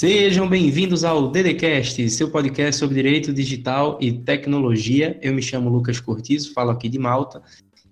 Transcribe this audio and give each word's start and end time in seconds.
Sejam 0.00 0.48
bem-vindos 0.48 1.04
ao 1.04 1.28
DDCast, 1.28 2.08
seu 2.08 2.30
podcast 2.30 2.80
sobre 2.80 2.94
direito 2.94 3.34
digital 3.34 3.98
e 4.00 4.10
tecnologia. 4.10 5.18
Eu 5.20 5.34
me 5.34 5.42
chamo 5.42 5.68
Lucas 5.68 6.00
Cortizo, 6.00 6.54
falo 6.54 6.70
aqui 6.70 6.88
de 6.88 6.98
Malta 6.98 7.42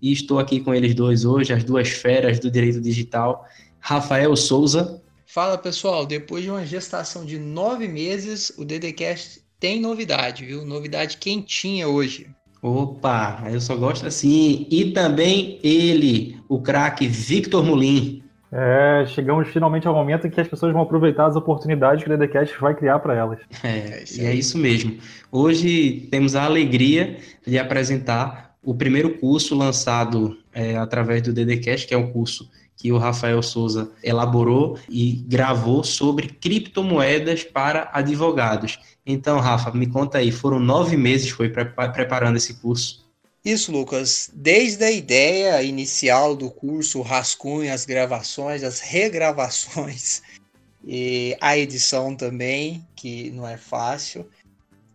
e 0.01 0.11
estou 0.11 0.39
aqui 0.39 0.59
com 0.59 0.73
eles 0.73 0.95
dois 0.95 1.27
hoje, 1.27 1.53
as 1.53 1.63
duas 1.63 1.91
feras 1.91 2.41
do 2.41 2.51
direito 2.51 2.81
digital, 2.81 3.45
Rafael 3.79 4.35
Souza. 4.37 5.03
Fala 5.27 5.59
pessoal, 5.59 6.07
depois 6.07 6.43
de 6.43 6.51
uma 6.51 6.65
gestação 6.65 7.27
de 7.27 7.39
nove 7.39 7.87
meses, 7.87 8.55
o 8.57 8.65
DDCast 8.65 9.43
tem 9.61 9.79
novidade, 9.79 10.47
viu? 10.47 10.65
Novidade 10.65 11.19
quentinha 11.19 11.89
hoje. 11.89 12.27
Opa, 12.63 13.47
eu 13.53 13.61
só 13.61 13.77
gosto 13.77 14.07
assim. 14.07 14.67
E 14.71 14.93
também 14.93 15.61
ele, 15.63 16.41
o 16.49 16.59
craque 16.59 17.07
Victor 17.07 17.63
Mulim. 17.63 18.23
É, 18.51 19.05
chegamos 19.07 19.49
finalmente 19.49 19.87
ao 19.87 19.95
momento 19.95 20.27
em 20.27 20.31
que 20.31 20.41
as 20.41 20.49
pessoas 20.49 20.73
vão 20.73 20.83
aproveitar 20.83 21.27
as 21.27 21.37
oportunidades 21.37 22.03
que 22.03 22.11
o 22.11 22.17
DDCast 22.17 22.59
vai 22.59 22.75
criar 22.75 22.99
para 22.99 23.15
elas. 23.15 23.39
É, 23.63 24.05
e 24.17 24.25
é 24.25 24.35
isso 24.35 24.57
mesmo. 24.57 24.97
Hoje 25.31 26.09
temos 26.11 26.35
a 26.35 26.45
alegria 26.45 27.19
de 27.47 27.59
apresentar 27.59 28.57
o 28.63 28.75
primeiro 28.75 29.19
curso 29.19 29.55
lançado 29.55 30.37
é, 30.53 30.77
através 30.77 31.23
do 31.23 31.33
DDCast, 31.33 31.87
que 31.87 31.95
é 31.95 31.99
um 31.99 32.11
curso 32.11 32.51
que 32.77 32.93
o 32.93 32.99
Rafael 32.99 33.43
Souza 33.43 33.91
elaborou 34.03 34.79
e 34.89 35.25
gravou 35.27 35.83
sobre 35.83 36.29
criptomoedas 36.29 37.43
para 37.43 37.91
advogados. 37.93 38.79
Então, 39.05 39.41
Rafa, 39.41 39.73
me 39.73 39.87
conta 39.87 40.19
aí, 40.19 40.31
foram 40.31 40.61
nove 40.61 40.97
meses 40.97 41.31
foi 41.31 41.49
preparando 41.49 42.37
esse 42.37 42.61
curso. 42.61 43.08
Isso, 43.49 43.73
Lucas. 43.73 44.31
Desde 44.35 44.85
a 44.85 44.91
ideia 44.91 45.63
inicial 45.63 46.37
do 46.37 46.51
curso, 46.51 46.99
o 46.99 47.03
rascunho, 47.03 47.73
as 47.73 47.87
gravações, 47.87 48.63
as 48.63 48.79
regravações 48.79 50.21
e 50.85 51.35
a 51.41 51.57
edição 51.57 52.15
também, 52.15 52.87
que 52.95 53.31
não 53.31 53.49
é 53.49 53.57
fácil, 53.57 54.29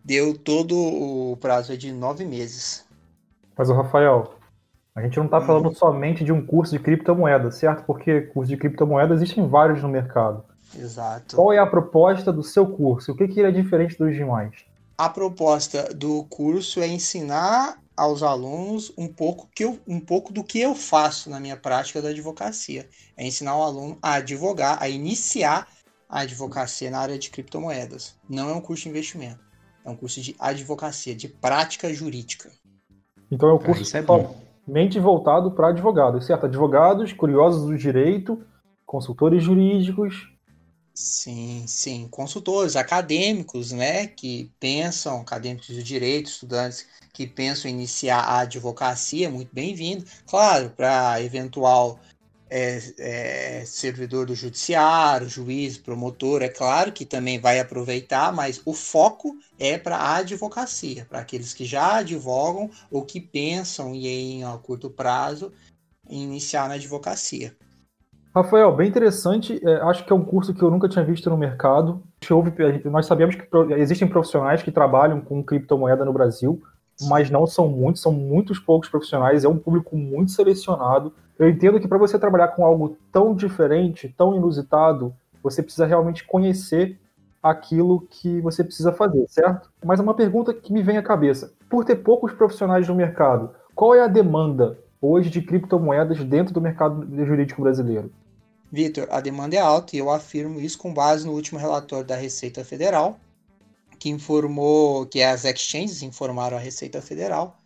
deu 0.04 0.38
todo 0.38 0.76
o 0.76 1.36
prazo 1.38 1.76
de 1.76 1.90
nove 1.90 2.24
meses. 2.24 2.86
Mas, 3.58 3.68
o 3.68 3.74
Rafael, 3.74 4.34
a 4.94 5.02
gente 5.02 5.16
não 5.16 5.24
está 5.24 5.38
hum. 5.40 5.46
falando 5.46 5.74
somente 5.74 6.22
de 6.22 6.30
um 6.30 6.46
curso 6.46 6.78
de 6.78 6.78
criptomoeda, 6.78 7.50
certo? 7.50 7.82
Porque 7.84 8.20
curso 8.20 8.50
de 8.50 8.56
criptomoeda 8.56 9.14
existem 9.14 9.48
vários 9.48 9.82
no 9.82 9.88
mercado. 9.88 10.44
Exato. 10.78 11.34
Qual 11.34 11.52
é 11.52 11.58
a 11.58 11.66
proposta 11.66 12.32
do 12.32 12.44
seu 12.44 12.68
curso? 12.68 13.10
O 13.10 13.16
que, 13.16 13.26
que 13.26 13.40
ele 13.40 13.48
é 13.48 13.62
diferente 13.62 13.98
dos 13.98 14.14
demais? 14.14 14.64
A 14.96 15.08
proposta 15.08 15.92
do 15.92 16.24
curso 16.24 16.80
é 16.80 16.86
ensinar 16.86 17.80
aos 17.96 18.22
alunos 18.22 18.92
um 18.96 19.08
pouco, 19.08 19.48
que 19.54 19.64
eu, 19.64 19.78
um 19.86 19.98
pouco 19.98 20.32
do 20.32 20.44
que 20.44 20.60
eu 20.60 20.74
faço 20.74 21.28
na 21.28 21.40
minha 21.40 21.56
prática 21.56 22.00
da 22.00 22.10
advocacia. 22.10 22.88
É 23.16 23.26
ensinar 23.26 23.56
o 23.56 23.62
aluno 23.62 23.98
a 24.00 24.14
advogar, 24.14 24.80
a 24.80 24.88
iniciar 24.88 25.66
a 26.08 26.20
advocacia 26.20 26.90
na 26.90 27.00
área 27.00 27.18
de 27.18 27.28
criptomoedas. 27.28 28.16
Não 28.28 28.48
é 28.48 28.54
um 28.54 28.60
curso 28.60 28.84
de 28.84 28.90
investimento, 28.90 29.40
é 29.84 29.90
um 29.90 29.96
curso 29.96 30.20
de 30.20 30.36
advocacia, 30.38 31.14
de 31.14 31.28
prática 31.28 31.92
jurídica. 31.92 32.50
Então 33.30 33.48
é 33.48 33.54
um 33.54 33.58
curso 33.58 33.82
ah, 33.96 33.98
é 33.98 34.04
somente 34.64 35.00
voltado 35.00 35.50
para 35.50 35.68
advogados, 35.70 36.26
certo? 36.26 36.46
Advogados, 36.46 37.12
curiosos 37.12 37.68
do 37.68 37.76
direito, 37.76 38.40
consultores 38.86 39.42
jurídicos, 39.42 40.33
Sim, 40.96 41.66
sim. 41.66 42.08
Consultores 42.08 42.76
acadêmicos, 42.76 43.72
né, 43.72 44.06
que 44.06 44.52
pensam, 44.60 45.20
acadêmicos 45.20 45.68
do 45.74 45.82
direito, 45.82 46.26
estudantes 46.30 46.86
que 47.12 47.26
pensam 47.26 47.68
iniciar 47.70 48.20
a 48.20 48.40
advocacia, 48.40 49.28
muito 49.28 49.52
bem-vindo. 49.52 50.04
Claro, 50.24 50.70
para 50.70 51.20
eventual 51.20 52.00
é, 52.48 53.60
é, 53.60 53.66
servidor 53.66 54.26
do 54.26 54.34
judiciário, 54.36 55.28
juiz, 55.28 55.78
promotor, 55.78 56.42
é 56.42 56.48
claro 56.48 56.92
que 56.92 57.04
também 57.04 57.40
vai 57.40 57.58
aproveitar, 57.58 58.32
mas 58.32 58.60
o 58.64 58.72
foco 58.72 59.36
é 59.58 59.76
para 59.78 59.96
a 59.96 60.16
advocacia, 60.16 61.06
para 61.06 61.20
aqueles 61.20 61.52
que 61.54 61.64
já 61.64 61.96
advogam 61.98 62.70
ou 62.90 63.04
que 63.04 63.20
pensam 63.20 63.94
em, 63.94 64.06
em 64.06 64.44
a 64.44 64.56
curto 64.58 64.90
prazo, 64.90 65.52
iniciar 66.08 66.68
na 66.68 66.74
advocacia. 66.76 67.56
Rafael, 68.34 68.74
bem 68.74 68.88
interessante. 68.88 69.60
É, 69.64 69.76
acho 69.82 70.04
que 70.04 70.12
é 70.12 70.16
um 70.16 70.24
curso 70.24 70.52
que 70.52 70.60
eu 70.60 70.68
nunca 70.68 70.88
tinha 70.88 71.04
visto 71.04 71.30
no 71.30 71.36
mercado. 71.36 72.02
Nós 72.90 73.06
sabemos 73.06 73.36
que 73.36 73.46
existem 73.76 74.08
profissionais 74.08 74.60
que 74.60 74.72
trabalham 74.72 75.20
com 75.20 75.40
criptomoeda 75.40 76.04
no 76.04 76.12
Brasil, 76.12 76.60
mas 77.02 77.30
não 77.30 77.46
são 77.46 77.68
muitos, 77.68 78.02
são 78.02 78.10
muitos 78.10 78.58
poucos 78.58 78.88
profissionais. 78.88 79.44
É 79.44 79.48
um 79.48 79.56
público 79.56 79.96
muito 79.96 80.32
selecionado. 80.32 81.12
Eu 81.38 81.48
entendo 81.48 81.78
que 81.78 81.86
para 81.86 81.96
você 81.96 82.18
trabalhar 82.18 82.48
com 82.48 82.64
algo 82.64 82.96
tão 83.12 83.36
diferente, 83.36 84.12
tão 84.18 84.34
inusitado, 84.34 85.14
você 85.40 85.62
precisa 85.62 85.86
realmente 85.86 86.26
conhecer 86.26 86.98
aquilo 87.40 88.00
que 88.10 88.40
você 88.40 88.64
precisa 88.64 88.92
fazer, 88.92 89.26
certo? 89.28 89.70
Mas 89.84 90.00
uma 90.00 90.14
pergunta 90.14 90.52
que 90.52 90.72
me 90.72 90.82
vem 90.82 90.96
à 90.96 91.02
cabeça. 91.04 91.52
Por 91.70 91.84
ter 91.84 91.96
poucos 91.96 92.32
profissionais 92.32 92.88
no 92.88 92.96
mercado, 92.96 93.50
qual 93.76 93.94
é 93.94 94.00
a 94.00 94.08
demanda 94.08 94.76
hoje 95.00 95.30
de 95.30 95.40
criptomoedas 95.40 96.24
dentro 96.24 96.52
do 96.52 96.60
mercado 96.60 97.06
jurídico 97.24 97.62
brasileiro? 97.62 98.10
Vitor, 98.74 99.06
a 99.08 99.20
demanda 99.20 99.54
é 99.54 99.60
alta 99.60 99.94
e 99.94 100.00
eu 100.00 100.10
afirmo 100.10 100.60
isso 100.60 100.76
com 100.78 100.92
base 100.92 101.24
no 101.24 101.32
último 101.32 101.60
relatório 101.60 102.04
da 102.04 102.16
Receita 102.16 102.64
Federal, 102.64 103.20
que 104.00 104.08
informou 104.08 105.06
que 105.06 105.22
as 105.22 105.44
exchanges 105.44 106.02
informaram 106.02 106.56
a 106.56 106.60
Receita 106.60 107.00
Federal 107.00 107.56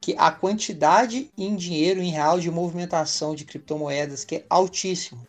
que 0.00 0.14
a 0.16 0.30
quantidade 0.30 1.32
em 1.36 1.56
dinheiro 1.56 2.00
em 2.00 2.12
real 2.12 2.38
de 2.38 2.48
movimentação 2.48 3.34
de 3.34 3.44
criptomoedas 3.44 4.24
que 4.24 4.36
é 4.36 4.46
altíssimo, 4.48 5.26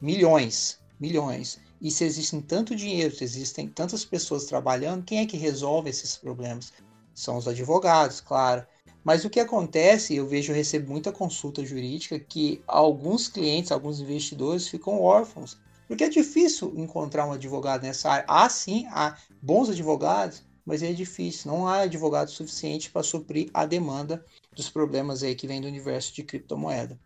milhões, 0.00 0.78
milhões. 1.00 1.58
E 1.80 1.90
se 1.90 2.04
existem 2.04 2.40
tanto 2.40 2.76
dinheiro, 2.76 3.12
se 3.12 3.24
existem 3.24 3.66
tantas 3.66 4.04
pessoas 4.04 4.44
trabalhando, 4.44 5.02
quem 5.02 5.18
é 5.18 5.26
que 5.26 5.36
resolve 5.36 5.90
esses 5.90 6.16
problemas? 6.16 6.72
São 7.12 7.36
os 7.36 7.48
advogados, 7.48 8.20
claro. 8.20 8.64
Mas 9.02 9.24
o 9.24 9.30
que 9.30 9.40
acontece, 9.40 10.14
eu 10.14 10.26
vejo, 10.26 10.52
eu 10.52 10.56
recebo 10.56 10.90
muita 10.90 11.10
consulta 11.10 11.64
jurídica 11.64 12.18
que 12.18 12.62
alguns 12.66 13.28
clientes, 13.28 13.72
alguns 13.72 14.00
investidores 14.00 14.68
ficam 14.68 15.00
órfãos, 15.00 15.58
porque 15.88 16.04
é 16.04 16.08
difícil 16.08 16.72
encontrar 16.76 17.26
um 17.26 17.32
advogado 17.32 17.82
nessa 17.82 18.10
área. 18.10 18.24
Há 18.28 18.48
sim, 18.48 18.86
há 18.90 19.16
bons 19.42 19.70
advogados, 19.70 20.44
mas 20.64 20.82
é 20.82 20.92
difícil, 20.92 21.50
não 21.50 21.66
há 21.66 21.80
advogado 21.80 22.28
suficiente 22.28 22.90
para 22.90 23.02
suprir 23.02 23.50
a 23.52 23.64
demanda 23.66 24.24
dos 24.54 24.68
problemas 24.68 25.22
aí 25.22 25.34
que 25.34 25.46
vem 25.46 25.60
do 25.60 25.66
universo 25.66 26.14
de 26.14 26.22
criptomoeda. 26.22 26.98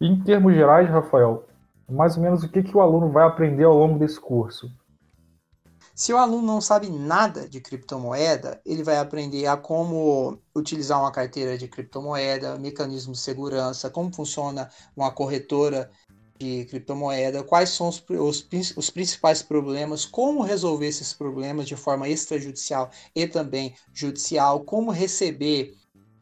Em 0.00 0.20
termos 0.22 0.54
gerais, 0.54 0.90
Rafael, 0.90 1.46
mais 1.88 2.16
ou 2.16 2.22
menos 2.22 2.42
o 2.42 2.48
que, 2.48 2.62
que 2.62 2.76
o 2.76 2.80
aluno 2.80 3.10
vai 3.10 3.24
aprender 3.26 3.64
ao 3.64 3.78
longo 3.78 3.98
desse 3.98 4.20
curso? 4.20 4.70
Se 5.94 6.12
o 6.12 6.16
aluno 6.16 6.44
não 6.44 6.60
sabe 6.60 6.90
nada 6.90 7.48
de 7.48 7.60
criptomoeda, 7.60 8.60
ele 8.66 8.82
vai 8.82 8.98
aprender 8.98 9.46
a 9.46 9.56
como 9.56 10.40
utilizar 10.52 10.98
uma 10.98 11.12
carteira 11.12 11.56
de 11.56 11.68
criptomoeda, 11.68 12.58
mecanismos 12.58 13.18
de 13.18 13.24
segurança, 13.24 13.88
como 13.88 14.12
funciona 14.12 14.68
uma 14.96 15.12
corretora 15.12 15.88
de 16.36 16.64
criptomoeda, 16.64 17.44
quais 17.44 17.68
são 17.70 17.88
os, 17.88 18.04
os, 18.08 18.44
os, 18.76 18.90
principais 18.90 19.40
problemas, 19.40 20.04
como 20.04 20.42
resolver 20.42 20.88
esses 20.88 21.12
problemas 21.12 21.68
de 21.68 21.76
forma 21.76 22.08
extrajudicial 22.08 22.90
e 23.14 23.28
também 23.28 23.76
judicial, 23.92 24.64
como 24.64 24.90
receber 24.90 25.76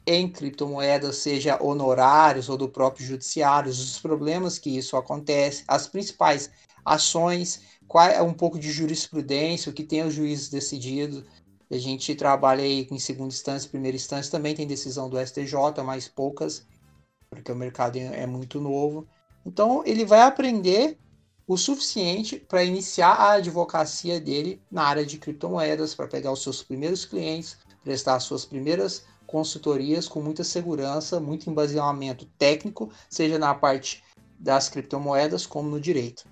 em 0.06 0.30
criptomoedas, 0.30 1.16
seja 1.16 1.62
honorários 1.62 2.50
ou 2.50 2.58
do 2.58 2.68
próprio 2.68 3.06
judiciário, 3.06 3.70
os 3.70 3.98
problemas 3.98 4.58
que 4.58 4.76
isso 4.76 4.98
acontece, 4.98 5.64
as 5.66 5.86
principais 5.86 6.50
ações 6.84 7.62
qual 7.92 8.06
é 8.06 8.22
um 8.22 8.32
pouco 8.32 8.58
de 8.58 8.72
jurisprudência, 8.72 9.68
o 9.68 9.74
que 9.74 9.84
tem 9.84 10.02
os 10.02 10.14
juízes 10.14 10.48
decidido. 10.48 11.26
A 11.70 11.76
gente 11.76 12.14
trabalha 12.14 12.64
aí 12.64 12.88
em 12.90 12.98
segunda 12.98 13.34
instância, 13.34 13.68
primeira 13.68 13.94
instância, 13.94 14.32
também 14.32 14.54
tem 14.54 14.66
decisão 14.66 15.10
do 15.10 15.18
STJ, 15.18 15.52
mas 15.84 16.08
poucas, 16.08 16.66
porque 17.28 17.52
o 17.52 17.54
mercado 17.54 17.98
é 17.98 18.26
muito 18.26 18.62
novo. 18.62 19.06
Então, 19.44 19.82
ele 19.84 20.06
vai 20.06 20.22
aprender 20.22 20.96
o 21.46 21.58
suficiente 21.58 22.38
para 22.38 22.64
iniciar 22.64 23.12
a 23.12 23.32
advocacia 23.32 24.18
dele 24.18 24.58
na 24.70 24.84
área 24.84 25.04
de 25.04 25.18
criptomoedas, 25.18 25.94
para 25.94 26.08
pegar 26.08 26.32
os 26.32 26.42
seus 26.42 26.62
primeiros 26.62 27.04
clientes, 27.04 27.58
prestar 27.84 28.14
as 28.14 28.22
suas 28.22 28.46
primeiras 28.46 29.04
consultorias 29.26 30.08
com 30.08 30.22
muita 30.22 30.44
segurança, 30.44 31.20
muito 31.20 31.50
embasamento 31.50 32.24
técnico, 32.38 32.90
seja 33.10 33.38
na 33.38 33.54
parte 33.54 34.02
das 34.38 34.70
criptomoedas 34.70 35.44
como 35.44 35.68
no 35.68 35.78
direito. 35.78 36.31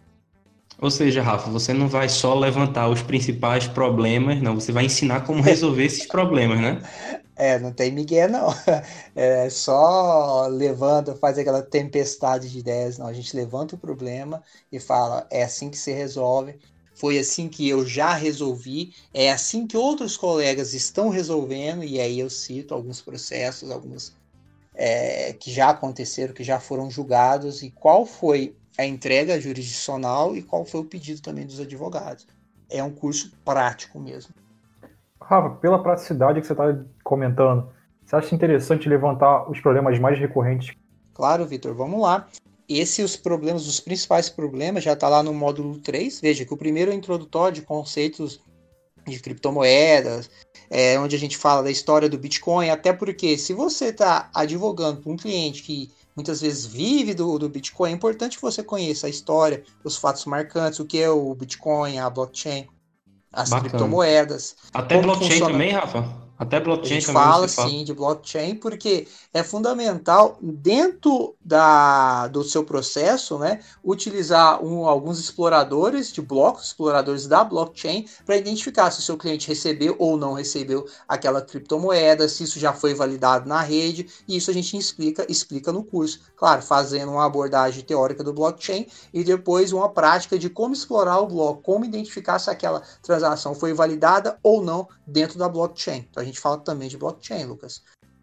Ou 0.81 0.91
seja, 0.91 1.23
Rafa, 1.23 1.51
você 1.51 1.73
não 1.73 1.89
vai 1.89 2.09
só 2.09 2.35
levantar 2.35 2.89
os 2.89 3.03
principais 3.03 3.67
problemas, 3.69 4.41
não, 4.41 4.55
você 4.55 4.73
vai 4.73 4.87
ensinar 4.87 5.27
como 5.27 5.43
resolver 5.43 5.85
esses 5.85 6.07
problemas, 6.07 6.59
né? 6.61 6.83
É, 7.41 7.59
não 7.59 7.73
tem 7.73 7.91
migué, 7.91 8.29
não. 8.29 8.49
É 9.17 9.49
só 9.49 10.47
levanta, 10.47 11.17
faz 11.17 11.39
aquela 11.39 11.63
tempestade 11.63 12.51
de 12.51 12.59
ideias. 12.59 12.99
Não, 12.99 13.07
a 13.07 13.13
gente 13.15 13.35
levanta 13.35 13.75
o 13.75 13.79
problema 13.79 14.43
e 14.71 14.79
fala, 14.79 15.27
é 15.31 15.43
assim 15.43 15.71
que 15.71 15.79
se 15.79 15.91
resolve. 15.91 16.59
Foi 16.95 17.19
assim 17.19 17.49
que 17.49 17.67
eu 17.69 17.87
já 17.87 18.13
resolvi, 18.13 18.95
é 19.15 19.33
assim 19.33 19.67
que 19.67 19.77
outros 19.77 20.19
colegas 20.19 20.75
estão 20.75 21.09
resolvendo, 21.09 21.83
e 21.83 21.99
aí 21.99 22.21
eu 22.21 22.29
cito 22.29 22.75
alguns 22.75 23.01
processos, 23.01 23.71
alguns 23.71 24.15
é, 24.75 25.33
que 25.33 25.51
já 25.51 25.71
aconteceram, 25.71 26.35
que 26.35 26.45
já 26.45 26.61
foram 26.61 26.91
julgados, 26.91 27.63
e 27.63 27.71
qual 27.71 28.05
foi 28.05 28.55
a 28.81 28.87
entrega 28.87 29.41
jurisdicional 29.41 30.35
e 30.35 30.43
qual 30.43 30.65
foi 30.65 30.81
o 30.81 30.85
pedido 30.85 31.21
também 31.21 31.47
dos 31.47 31.61
advogados. 31.61 32.27
É 32.69 32.83
um 32.83 32.91
curso 32.91 33.33
prático 33.45 34.01
mesmo. 34.01 34.33
Rafa, 35.21 35.51
pela 35.57 35.83
praticidade 35.83 36.41
que 36.41 36.47
você 36.47 36.55
está 36.55 36.79
comentando, 37.05 37.69
você 38.05 38.17
acha 38.17 38.35
interessante 38.35 38.89
levantar 38.89 39.51
os 39.51 39.61
problemas 39.61 39.99
mais 39.99 40.19
recorrentes? 40.19 40.75
Claro, 41.13 41.47
Vitor, 41.47 41.75
vamos 41.75 42.01
lá. 42.01 42.27
Esses 42.69 43.05
os 43.05 43.17
problemas, 43.17 43.67
os 43.67 43.81
principais 43.81 44.31
problemas, 44.31 44.83
já 44.83 44.95
está 44.95 45.09
lá 45.09 45.23
no 45.23 45.35
módulo 45.35 45.79
3. 45.79 46.21
Veja 46.21 46.45
que 46.45 46.55
o 46.55 46.57
primeiro 46.57 46.91
é 46.91 46.95
introdutório 46.95 47.57
de 47.57 47.63
conceitos 47.63 48.41
de 49.07 49.19
criptomoedas, 49.21 50.31
é, 50.71 50.99
onde 50.99 51.17
a 51.17 51.19
gente 51.19 51.37
fala 51.37 51.63
da 51.63 51.71
história 51.71 52.09
do 52.09 52.19
Bitcoin, 52.19 52.71
até 52.71 52.93
porque 52.93 53.37
se 53.37 53.53
você 53.53 53.87
está 53.87 54.31
advogando 54.35 55.01
para 55.01 55.13
um 55.13 55.17
cliente 55.17 55.63
que 55.63 55.91
muitas 56.15 56.41
vezes 56.41 56.67
vive 56.67 57.15
do, 57.15 57.39
do 57.39 57.49
Bitcoin, 57.49 57.91
é 57.91 57.95
importante 57.95 58.37
que 58.37 58.43
você 58.43 58.63
conheça 58.63 59.07
a 59.07 59.11
história, 59.11 59.63
os 59.85 59.97
fatos 59.97 60.25
marcantes, 60.25 60.81
o 60.81 60.85
que 60.85 61.01
é 61.01 61.11
o 61.11 61.35
Bitcoin, 61.35 61.99
a 61.99 62.09
blockchain, 62.11 62.67
as 63.33 63.51
Bacana. 63.51 63.69
criptomoedas. 63.69 64.57
Até 64.73 65.01
blockchain 65.01 65.31
funciona... 65.31 65.53
também, 65.53 65.73
Rafa? 65.73 66.30
Até 66.41 66.59
blockchain 66.59 66.97
a 66.97 67.01
gente 67.01 67.13
fala, 67.13 67.47
fala 67.47 67.69
sim 67.69 67.85
de 67.85 67.93
blockchain 67.93 68.55
porque 68.55 69.07
é 69.35 69.43
fundamental 69.43 70.39
dentro 70.41 71.37
da, 71.45 72.29
do 72.29 72.43
seu 72.43 72.65
processo, 72.65 73.39
né, 73.39 73.61
utilizar 73.85 74.65
um, 74.65 74.87
alguns 74.87 75.21
exploradores 75.21 76.11
de 76.11 76.23
blocos, 76.23 76.69
exploradores 76.69 77.27
da 77.27 77.45
blockchain, 77.45 78.09
para 78.25 78.39
identificar 78.39 78.91
se 78.91 79.01
o 79.01 79.03
seu 79.03 79.19
cliente 79.19 79.49
recebeu 79.49 79.95
ou 79.99 80.17
não 80.17 80.33
recebeu 80.33 80.87
aquela 81.07 81.43
criptomoeda, 81.43 82.27
se 82.27 82.45
isso 82.45 82.59
já 82.59 82.73
foi 82.73 82.95
validado 82.95 83.47
na 83.47 83.61
rede, 83.61 84.09
e 84.27 84.39
isso 84.39 84.51
a 84.51 84.55
gente 84.55 84.75
explica, 84.79 85.27
explica 85.29 85.71
no 85.71 85.85
curso. 85.85 86.23
Claro, 86.37 86.63
fazendo 86.63 87.13
uma 87.13 87.27
abordagem 87.27 87.85
teórica 87.85 88.25
do 88.25 88.33
blockchain 88.33 88.87
e 89.13 89.23
depois 89.23 89.75
uma 89.75 89.91
prática 89.91 90.39
de 90.39 90.49
como 90.49 90.73
explorar 90.73 91.21
o 91.21 91.27
bloco, 91.27 91.61
como 91.61 91.85
identificar 91.85 92.39
se 92.39 92.49
aquela 92.49 92.81
transação 93.03 93.55
foi 93.55 93.75
validada 93.75 94.39
ou 94.43 94.63
não 94.63 94.89
dentro 95.07 95.39
da 95.39 95.47
blockchain. 95.47 96.07
Então 96.09 96.23
a 96.23 96.25
gente 96.25 96.30
fala 96.39 96.59
também 96.59 96.89
de 96.89 96.97
blockchain, 96.97 97.45
Lucas. 97.47 97.83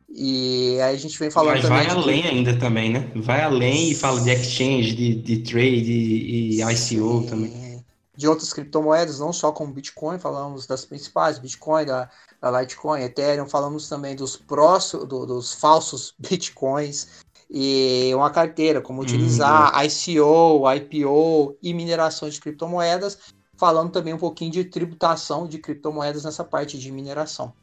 E 0.10 0.80
aí 0.82 0.96
a 0.96 1.00
gente 1.00 1.20
vem 1.20 1.30
falando 1.30 1.56
Mas 1.56 1.64
também. 1.64 1.86
vai 1.86 1.90
além 1.90 2.22
que... 2.22 2.28
ainda 2.28 2.58
também, 2.58 2.92
né? 2.92 3.12
Vai 3.16 3.42
além 3.42 3.92
e 3.92 3.96
fala 3.96 4.22
de 4.22 4.30
exchange, 4.30 4.96
de, 4.96 5.16
de 5.16 5.40
trade 5.40 5.92
e, 5.92 6.62
ICO 6.62 6.76
Sim. 6.76 7.26
também. 7.28 7.86
De 8.16 8.28
outras 8.28 8.52
criptomoedas, 8.52 9.20
não 9.20 9.32
só 9.32 9.52
como 9.52 9.74
Bitcoin, 9.74 10.18
falamos 10.18 10.66
das 10.66 10.86
principais, 10.86 11.38
Bitcoin, 11.38 11.86
da, 11.86 12.10
da 12.42 12.62
Litecoin, 12.62 13.02
Ethereum, 13.02 13.48
falamos 13.48 13.88
também 13.88 14.16
dos 14.16 14.36
próximos, 14.36 15.08
do, 15.08 15.26
dos 15.26 15.54
falsos 15.54 16.16
Bitcoins 16.18 17.08
e 17.50 18.12
uma 18.16 18.30
carteira, 18.30 18.82
como 18.82 19.02
utilizar 19.02 19.74
uhum. 19.74 19.84
ICO, 19.84 20.74
IPO 20.74 21.58
e 21.62 21.74
mineração 21.74 22.28
de 22.28 22.40
criptomoedas, 22.40 23.20
falando 23.56 23.92
também 23.92 24.14
um 24.14 24.18
pouquinho 24.18 24.52
de 24.52 24.66
tributação 24.66 25.48
de 25.48 25.60
criptomoedas 25.60 26.24
nessa 26.24 26.44
parte 26.44 26.78
de 26.78 26.92
mineração. 26.92 27.54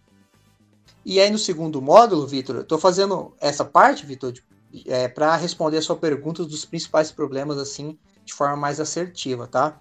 E 1.05 1.21
aí 1.21 1.31
no 1.31 1.39
segundo 1.39 1.83
módulo, 1.83 2.27
Vitor, 2.27 2.57
estou 2.57 2.79
fazendo 2.79 3.35
essa 3.41 3.65
parte, 3.65 4.07
Vitor, 4.07 4.33
é, 4.87 5.07
para 5.07 5.37
responder 5.37 5.79
a 5.79 5.83
sua 5.83 5.97
pergunta 5.97 6.45
dos 6.45 6.65
principais 6.65 7.13
problemas 7.13 7.59
assim 7.59 7.99
de 8.25 8.33
forma 8.33 8.57
mais 8.57 8.81
assertiva, 8.81 9.47
tá? 9.47 9.79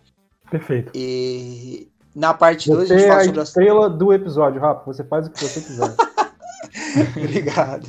Perfeito. 0.52 0.92
E 0.94 1.90
na 2.14 2.34
parte 2.34 2.70
2 2.70 2.92
a 2.92 2.98
gente 2.98 3.08
fala 3.08 3.20
é 3.20 3.22
a 3.22 3.26
sobre 3.26 3.40
a 3.40 3.44
estrela 3.44 3.90
do 3.90 4.14
episódio, 4.14 4.62
Rafa. 4.62 4.84
Você 4.86 5.04
faz 5.04 5.28
o 5.28 5.32
que 5.32 5.40
você 5.40 5.62
quiser. 5.62 5.96
Obrigado. 7.18 7.88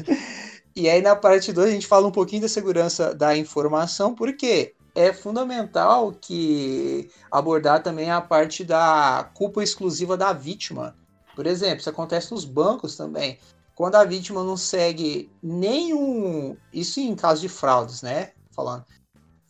E 0.76 0.88
aí 0.88 1.02
na 1.02 1.14
parte 1.16 1.52
2 1.52 1.68
a 1.68 1.72
gente 1.72 1.86
fala 1.86 2.06
um 2.06 2.12
pouquinho 2.12 2.42
da 2.42 2.48
segurança 2.48 3.14
da 3.14 3.36
informação, 3.36 4.14
porque 4.14 4.74
é 4.94 5.12
fundamental 5.12 6.12
que 6.12 7.10
abordar 7.30 7.82
também 7.82 8.10
a 8.10 8.20
parte 8.20 8.64
da 8.64 9.28
culpa 9.34 9.62
exclusiva 9.62 10.16
da 10.16 10.32
vítima. 10.32 10.94
Por 11.34 11.46
exemplo, 11.46 11.78
isso 11.78 11.90
acontece 11.90 12.32
nos 12.32 12.44
bancos 12.44 12.96
também. 12.96 13.38
Quando 13.74 13.96
a 13.96 14.04
vítima 14.04 14.44
não 14.44 14.56
segue 14.56 15.30
nenhum. 15.42 16.56
Isso 16.72 17.00
em 17.00 17.14
caso 17.16 17.40
de 17.40 17.48
fraudes, 17.48 18.02
né? 18.02 18.32
Falando. 18.52 18.84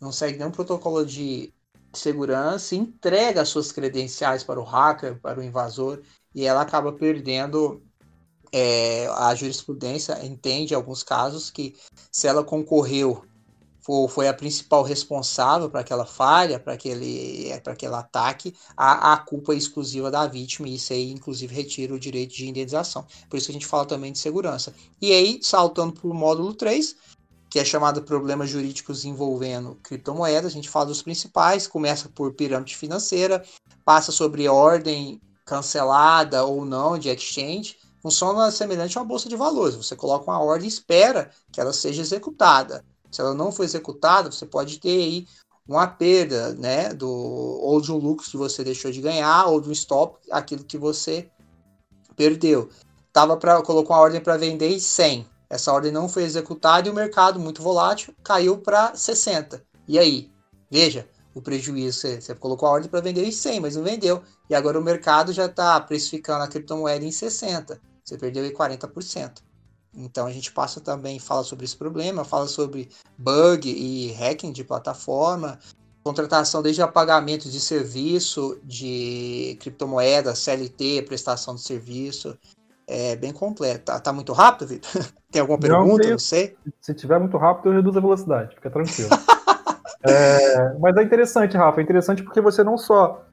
Não 0.00 0.10
segue 0.10 0.38
nenhum 0.38 0.50
protocolo 0.50 1.04
de 1.04 1.52
segurança, 1.92 2.74
entrega 2.74 3.44
suas 3.44 3.70
credenciais 3.70 4.42
para 4.42 4.60
o 4.60 4.64
hacker, 4.64 5.20
para 5.20 5.38
o 5.38 5.42
invasor, 5.42 6.02
e 6.34 6.44
ela 6.44 6.62
acaba 6.62 6.92
perdendo 6.92 7.82
é, 8.52 9.06
a 9.08 9.34
jurisprudência 9.34 10.24
entende 10.24 10.74
alguns 10.74 11.02
casos 11.02 11.50
que 11.50 11.76
se 12.10 12.26
ela 12.26 12.44
concorreu 12.44 13.24
foi, 14.08 14.28
a 14.28 14.34
principal 14.34 14.82
responsável 14.82 15.68
para 15.68 15.80
aquela 15.80 16.06
falha, 16.06 16.58
para 16.58 16.72
aquele, 16.72 17.50
para 17.62 17.74
aquele 17.74 17.94
ataque, 17.94 18.54
a, 18.74 19.12
a 19.12 19.16
culpa 19.18 19.52
é 19.52 19.56
exclusiva 19.56 20.10
da 20.10 20.26
vítima, 20.26 20.66
e 20.66 20.76
isso 20.76 20.92
aí, 20.92 21.10
inclusive, 21.10 21.54
retira 21.54 21.94
o 21.94 21.98
direito 21.98 22.34
de 22.34 22.48
indenização. 22.48 23.06
Por 23.28 23.36
isso 23.36 23.46
que 23.46 23.52
a 23.52 23.54
gente 23.54 23.66
fala 23.66 23.84
também 23.84 24.10
de 24.10 24.18
segurança. 24.18 24.74
E 25.02 25.12
aí, 25.12 25.38
saltando 25.42 25.92
para 25.92 26.08
o 26.08 26.14
módulo 26.14 26.54
3, 26.54 26.96
que 27.50 27.58
é 27.58 27.64
chamado 27.64 28.02
Problemas 28.02 28.48
Jurídicos 28.48 29.04
Envolvendo 29.04 29.78
Criptomoedas, 29.82 30.52
a 30.52 30.54
gente 30.54 30.68
fala 30.68 30.86
dos 30.86 31.02
principais, 31.02 31.66
começa 31.66 32.08
por 32.08 32.32
pirâmide 32.32 32.76
financeira, 32.76 33.44
passa 33.84 34.10
sobre 34.10 34.48
ordem 34.48 35.20
cancelada 35.44 36.44
ou 36.44 36.64
não 36.64 36.98
de 36.98 37.10
exchange, 37.10 37.76
funciona 38.00 38.50
semelhante 38.50 38.96
a 38.96 39.02
uma 39.02 39.06
bolsa 39.06 39.28
de 39.28 39.36
valores. 39.36 39.76
Você 39.76 39.94
coloca 39.94 40.30
uma 40.30 40.40
ordem 40.40 40.66
e 40.66 40.72
espera 40.72 41.30
que 41.52 41.60
ela 41.60 41.72
seja 41.72 42.00
executada. 42.00 42.82
Se 43.14 43.20
ela 43.20 43.32
não 43.32 43.52
for 43.52 43.62
executada, 43.62 44.30
você 44.32 44.44
pode 44.44 44.80
ter 44.80 44.90
aí 44.90 45.26
uma 45.68 45.86
perda, 45.86 46.52
né, 46.54 46.92
do 46.92 47.08
ou 47.08 47.80
de 47.80 47.92
um 47.92 47.96
lucro 47.96 48.28
que 48.28 48.36
você 48.36 48.64
deixou 48.64 48.90
de 48.90 49.00
ganhar 49.00 49.46
ou 49.46 49.60
de 49.60 49.68
um 49.68 49.72
stop, 49.72 50.18
aquilo 50.30 50.64
que 50.64 50.76
você 50.76 51.30
perdeu. 52.16 52.68
Tava 53.12 53.36
para 53.36 53.62
colocou 53.62 53.94
uma 53.94 54.02
ordem 54.02 54.20
para 54.20 54.36
vender 54.36 54.68
em 54.68 54.80
100. 54.80 55.26
Essa 55.48 55.72
ordem 55.72 55.92
não 55.92 56.08
foi 56.08 56.24
executada 56.24 56.88
e 56.88 56.90
o 56.90 56.94
mercado 56.94 57.38
muito 57.38 57.62
volátil 57.62 58.12
caiu 58.24 58.58
para 58.58 58.96
60. 58.96 59.64
E 59.86 59.96
aí? 59.96 60.28
Veja, 60.68 61.08
o 61.32 61.40
prejuízo, 61.40 62.00
você, 62.00 62.20
você 62.20 62.34
colocou 62.34 62.68
a 62.68 62.72
ordem 62.72 62.90
para 62.90 63.00
vender 63.00 63.24
em 63.24 63.30
100, 63.30 63.60
mas 63.60 63.76
não 63.76 63.84
vendeu. 63.84 64.22
E 64.50 64.54
agora 64.54 64.78
o 64.78 64.82
mercado 64.82 65.32
já 65.32 65.46
está 65.46 65.80
precificando 65.80 66.42
a 66.42 66.48
criptomoeda 66.48 67.04
em 67.04 67.12
60. 67.12 67.80
Você 68.04 68.18
perdeu 68.18 68.42
aí 68.42 68.52
40%. 68.52 69.42
Então 69.96 70.26
a 70.26 70.32
gente 70.32 70.52
passa 70.52 70.80
também, 70.80 71.18
fala 71.18 71.44
sobre 71.44 71.64
esse 71.64 71.76
problema, 71.76 72.24
fala 72.24 72.46
sobre 72.46 72.88
bug 73.16 73.68
e 73.68 74.12
hacking 74.12 74.52
de 74.52 74.64
plataforma, 74.64 75.58
contratação 76.02 76.62
desde 76.62 76.82
apagamento 76.82 77.48
de 77.48 77.60
serviço, 77.60 78.58
de 78.62 79.56
criptomoeda, 79.60 80.34
CLT, 80.34 81.02
prestação 81.02 81.54
de 81.54 81.62
serviço. 81.62 82.36
É 82.86 83.16
bem 83.16 83.32
completo. 83.32 83.86
Tá, 83.86 83.98
tá 83.98 84.12
muito 84.12 84.32
rápido, 84.32 84.68
Vitor? 84.68 84.90
Tem 85.30 85.40
alguma 85.40 85.58
pergunta? 85.58 86.04
Não, 86.04 86.10
não 86.12 86.18
sei. 86.18 86.54
Se 86.80 86.94
tiver 86.94 87.18
muito 87.18 87.38
rápido, 87.38 87.70
eu 87.70 87.76
reduzo 87.76 87.98
a 87.98 88.02
velocidade, 88.02 88.54
fica 88.54 88.70
tranquilo. 88.70 89.08
é, 90.06 90.78
mas 90.78 90.96
é 90.96 91.02
interessante, 91.02 91.56
Rafa, 91.56 91.80
é 91.80 91.82
interessante 91.82 92.22
porque 92.22 92.40
você 92.40 92.62
não 92.62 92.76
só, 92.76 93.24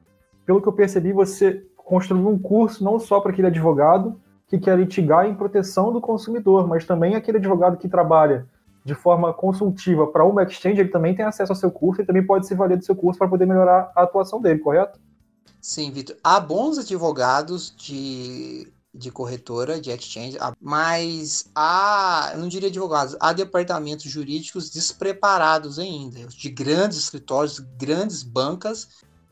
pelo 0.46 0.62
que 0.62 0.68
eu 0.68 0.74
percebi, 0.74 1.12
você 1.12 1.66
construiu 1.76 2.30
um 2.30 2.40
curso 2.40 2.84
não 2.84 2.98
só 2.98 3.20
para 3.20 3.32
aquele 3.32 3.48
advogado, 3.48 4.20
que 4.52 4.60
quer 4.60 4.78
litigar 4.78 5.26
em 5.26 5.34
proteção 5.34 5.94
do 5.94 6.02
consumidor, 6.02 6.68
mas 6.68 6.84
também 6.84 7.16
aquele 7.16 7.38
advogado 7.38 7.78
que 7.78 7.88
trabalha 7.88 8.46
de 8.84 8.94
forma 8.94 9.32
consultiva 9.34 10.06
para 10.08 10.26
uma 10.26 10.44
exchange, 10.44 10.82
ele 10.82 10.90
também 10.90 11.16
tem 11.16 11.24
acesso 11.24 11.54
ao 11.54 11.56
seu 11.56 11.72
curso 11.72 12.02
e 12.02 12.06
também 12.06 12.26
pode 12.26 12.46
se 12.46 12.54
valer 12.54 12.78
do 12.78 12.84
seu 12.84 12.94
curso 12.94 13.18
para 13.18 13.30
poder 13.30 13.46
melhorar 13.46 13.94
a 13.96 14.04
atuação 14.04 14.42
dele, 14.42 14.60
correto? 14.60 15.00
Sim, 15.62 15.90
Vitor. 15.92 16.18
Há 16.22 16.38
bons 16.38 16.78
advogados 16.78 17.74
de, 17.78 18.68
de 18.94 19.10
corretora, 19.10 19.80
de 19.80 19.90
exchange, 19.90 20.38
mas 20.60 21.50
há, 21.56 22.32
eu 22.34 22.40
não 22.40 22.50
diria 22.50 22.68
advogados, 22.68 23.16
há 23.22 23.32
departamentos 23.32 24.12
jurídicos 24.12 24.70
despreparados 24.70 25.80
ainda, 25.80 26.28
de 26.28 26.50
grandes 26.50 26.98
escritórios, 26.98 27.58
grandes 27.78 28.22
bancas 28.22 28.90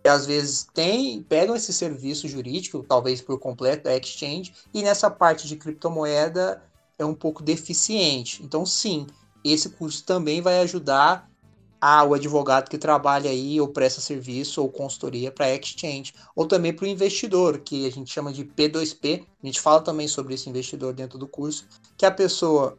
às 0.08 0.26
vezes 0.26 0.68
tem, 0.74 1.22
pegam 1.24 1.56
esse 1.56 1.74
serviço 1.74 2.28
jurídico, 2.28 2.86
talvez 2.88 3.22
por 3.22 3.38
completo, 3.40 3.84
da 3.84 3.98
exchange, 3.98 4.54
e 4.74 4.82
nessa 4.82 5.10
parte 5.10 5.48
de 5.48 5.56
criptomoeda 5.56 6.64
é 6.98 7.06
um 7.06 7.14
pouco 7.14 7.44
deficiente. 7.44 8.42
Então, 8.44 8.66
sim, 8.66 9.08
esse 9.44 9.70
curso 9.70 10.04
também 10.06 10.42
vai 10.42 10.60
ajudar 10.62 11.30
ao 11.82 12.14
advogado 12.14 12.70
que 12.70 12.78
trabalha 12.78 13.30
aí 13.30 13.60
ou 13.60 13.68
presta 13.70 14.02
serviço 14.02 14.62
ou 14.62 14.70
consultoria 14.70 15.32
para 15.32 15.54
exchange, 15.56 16.14
ou 16.36 16.46
também 16.46 16.74
para 16.74 16.84
o 16.84 16.88
investidor, 16.88 17.60
que 17.60 17.88
a 17.88 17.92
gente 17.92 18.12
chama 18.12 18.34
de 18.34 18.44
P2P. 18.44 19.26
A 19.42 19.46
gente 19.46 19.62
fala 19.62 19.82
também 19.82 20.08
sobre 20.08 20.34
esse 20.34 20.50
investidor 20.50 20.94
dentro 20.94 21.18
do 21.18 21.28
curso, 21.28 21.66
que 21.98 22.06
a 22.06 22.12
pessoa, 22.12 22.78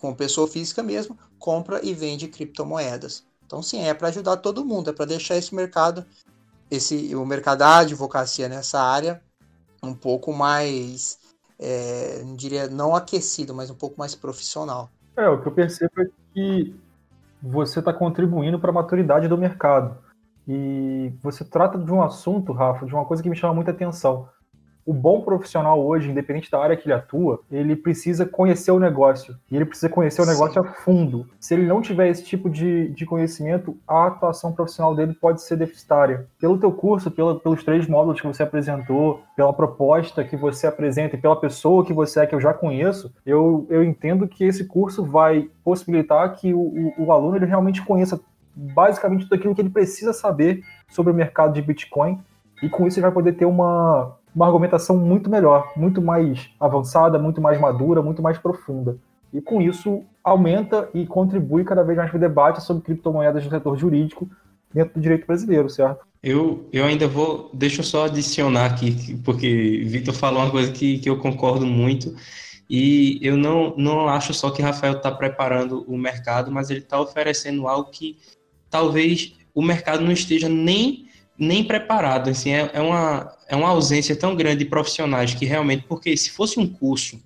com 0.00 0.14
pessoa 0.14 0.48
física 0.48 0.82
mesmo, 0.82 1.16
compra 1.38 1.80
e 1.84 1.94
vende 1.94 2.26
criptomoedas. 2.26 3.24
Então, 3.50 3.60
sim, 3.64 3.82
é 3.82 3.92
para 3.92 4.06
ajudar 4.06 4.36
todo 4.36 4.64
mundo, 4.64 4.90
é 4.90 4.92
para 4.92 5.06
deixar 5.06 5.34
esse 5.34 5.52
mercado, 5.52 6.04
esse 6.70 7.16
o 7.16 7.26
mercado 7.26 7.58
da 7.58 7.78
advocacia 7.78 8.48
nessa 8.48 8.80
área 8.80 9.20
um 9.82 9.92
pouco 9.92 10.32
mais, 10.32 11.18
é, 11.58 12.22
não 12.22 12.36
diria 12.36 12.68
não 12.68 12.94
aquecido, 12.94 13.52
mas 13.52 13.68
um 13.68 13.74
pouco 13.74 13.98
mais 13.98 14.14
profissional. 14.14 14.88
É, 15.16 15.28
o 15.28 15.42
que 15.42 15.48
eu 15.48 15.52
percebo 15.52 15.90
é 16.00 16.06
que 16.32 16.76
você 17.42 17.80
está 17.80 17.92
contribuindo 17.92 18.60
para 18.60 18.70
a 18.70 18.74
maturidade 18.74 19.26
do 19.26 19.36
mercado. 19.36 19.98
E 20.46 21.12
você 21.20 21.44
trata 21.44 21.76
de 21.76 21.90
um 21.90 22.04
assunto, 22.04 22.52
Rafa, 22.52 22.86
de 22.86 22.94
uma 22.94 23.04
coisa 23.04 23.20
que 23.20 23.28
me 23.28 23.34
chama 23.34 23.54
muita 23.54 23.72
atenção 23.72 24.28
o 24.90 24.92
bom 24.92 25.20
profissional 25.20 25.80
hoje, 25.80 26.10
independente 26.10 26.50
da 26.50 26.60
área 26.60 26.76
que 26.76 26.84
ele 26.88 26.94
atua, 26.94 27.38
ele 27.48 27.76
precisa 27.76 28.26
conhecer 28.26 28.72
o 28.72 28.80
negócio. 28.80 29.36
E 29.48 29.54
ele 29.54 29.64
precisa 29.64 29.88
conhecer 29.88 30.20
o 30.20 30.26
negócio 30.26 30.60
Sim. 30.60 30.68
a 30.68 30.72
fundo. 30.72 31.28
Se 31.38 31.54
ele 31.54 31.64
não 31.64 31.80
tiver 31.80 32.08
esse 32.08 32.24
tipo 32.24 32.50
de, 32.50 32.88
de 32.88 33.06
conhecimento, 33.06 33.76
a 33.86 34.08
atuação 34.08 34.52
profissional 34.52 34.92
dele 34.92 35.14
pode 35.14 35.42
ser 35.42 35.54
deficitária. 35.54 36.26
Pelo 36.40 36.58
teu 36.58 36.72
curso, 36.72 37.08
pela, 37.08 37.38
pelos 37.38 37.62
três 37.62 37.86
módulos 37.86 38.20
que 38.20 38.26
você 38.26 38.42
apresentou, 38.42 39.22
pela 39.36 39.52
proposta 39.52 40.24
que 40.24 40.36
você 40.36 40.66
apresenta 40.66 41.14
e 41.14 41.20
pela 41.20 41.38
pessoa 41.38 41.86
que 41.86 41.92
você 41.92 42.22
é, 42.22 42.26
que 42.26 42.34
eu 42.34 42.40
já 42.40 42.52
conheço, 42.52 43.14
eu, 43.24 43.68
eu 43.70 43.84
entendo 43.84 44.26
que 44.26 44.42
esse 44.42 44.64
curso 44.64 45.04
vai 45.04 45.48
possibilitar 45.62 46.34
que 46.34 46.52
o, 46.52 46.58
o, 46.58 47.04
o 47.04 47.12
aluno 47.12 47.36
ele 47.36 47.46
realmente 47.46 47.80
conheça 47.80 48.20
basicamente 48.56 49.22
tudo 49.22 49.36
aquilo 49.36 49.54
que 49.54 49.62
ele 49.62 49.70
precisa 49.70 50.12
saber 50.12 50.64
sobre 50.88 51.12
o 51.12 51.14
mercado 51.14 51.52
de 51.52 51.62
Bitcoin 51.62 52.20
e 52.62 52.68
com 52.68 52.86
isso 52.86 52.98
ele 52.98 53.06
vai 53.06 53.12
poder 53.12 53.32
ter 53.32 53.46
uma, 53.46 54.16
uma 54.34 54.46
argumentação 54.46 54.96
muito 54.96 55.28
melhor, 55.28 55.72
muito 55.76 56.00
mais 56.00 56.48
avançada, 56.58 57.18
muito 57.18 57.40
mais 57.40 57.60
madura, 57.60 58.02
muito 58.02 58.22
mais 58.22 58.38
profunda. 58.38 58.96
E 59.32 59.40
com 59.40 59.60
isso 59.60 60.02
aumenta 60.22 60.88
e 60.92 61.06
contribui 61.06 61.64
cada 61.64 61.82
vez 61.82 61.96
mais 61.96 62.10
para 62.10 62.16
o 62.16 62.20
debate 62.20 62.62
sobre 62.62 62.82
criptomoedas 62.82 63.44
no 63.44 63.50
setor 63.50 63.76
jurídico 63.76 64.28
dentro 64.72 64.94
do 64.94 65.00
direito 65.00 65.26
brasileiro, 65.26 65.68
certo? 65.68 66.04
Eu, 66.22 66.68
eu 66.72 66.84
ainda 66.84 67.08
vou, 67.08 67.50
deixa 67.54 67.80
eu 67.80 67.84
só 67.84 68.04
adicionar 68.04 68.66
aqui, 68.66 69.16
porque 69.24 69.82
Vitor 69.86 70.14
falou 70.14 70.42
uma 70.42 70.50
coisa 70.50 70.70
que, 70.70 70.98
que 70.98 71.08
eu 71.08 71.16
concordo 71.18 71.64
muito, 71.64 72.14
e 72.68 73.18
eu 73.22 73.36
não, 73.36 73.74
não 73.76 74.08
acho 74.08 74.34
só 74.34 74.50
que 74.50 74.62
Rafael 74.62 74.94
está 74.94 75.10
preparando 75.10 75.82
o 75.88 75.96
mercado, 75.96 76.52
mas 76.52 76.70
ele 76.70 76.80
está 76.80 77.00
oferecendo 77.00 77.66
algo 77.66 77.90
que 77.90 78.18
talvez 78.68 79.34
o 79.54 79.62
mercado 79.62 80.04
não 80.04 80.12
esteja 80.12 80.48
nem 80.48 81.09
nem 81.40 81.64
preparado, 81.64 82.28
assim, 82.28 82.50
é, 82.50 82.70
é, 82.74 82.80
uma, 82.82 83.32
é 83.48 83.56
uma 83.56 83.70
ausência 83.70 84.14
tão 84.14 84.36
grande 84.36 84.58
de 84.58 84.66
profissionais 84.66 85.32
que 85.32 85.46
realmente, 85.46 85.86
porque 85.88 86.14
se 86.14 86.30
fosse 86.30 86.60
um 86.60 86.66
curso 86.66 87.18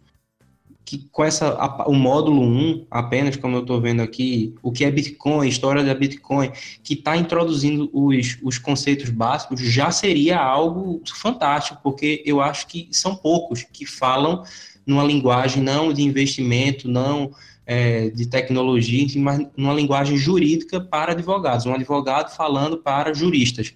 que 0.85 1.09
com 1.11 1.25
essa 1.25 1.49
a, 1.55 1.89
o 1.89 1.95
módulo 1.95 2.43
1, 2.43 2.87
apenas 2.91 3.37
como 3.37 3.57
eu 3.57 3.63
estou 3.63 3.81
vendo 3.81 4.03
aqui, 4.03 4.55
o 4.63 4.71
que 4.71 4.85
é 4.85 4.91
Bitcoin, 4.91 5.49
história 5.49 5.83
da 5.83 5.95
Bitcoin, 5.95 6.53
que 6.83 6.95
está 6.95 7.17
introduzindo 7.17 7.91
os, 7.93 8.39
os 8.41 8.59
conceitos 8.59 9.11
básicos, 9.11 9.61
já 9.61 9.91
seria 9.91 10.39
algo 10.39 11.03
fantástico, 11.07 11.81
porque 11.83 12.23
eu 12.25 12.41
acho 12.41 12.69
que 12.69 12.89
são 12.93 13.17
poucos 13.17 13.65
que 13.73 13.85
falam 13.85 14.45
numa 14.87 15.03
linguagem 15.03 15.61
não 15.61 15.93
de 15.93 16.03
investimento, 16.03 16.87
não 16.87 17.33
é, 17.67 18.11
de 18.11 18.27
tecnologia, 18.27 19.07
mas 19.17 19.45
numa 19.57 19.73
linguagem 19.73 20.17
jurídica 20.17 20.81
para 20.81 21.13
advogados, 21.13 21.67
um 21.67 21.75
advogado 21.75 22.31
falando 22.37 22.77
para 22.77 23.13
juristas 23.13 23.75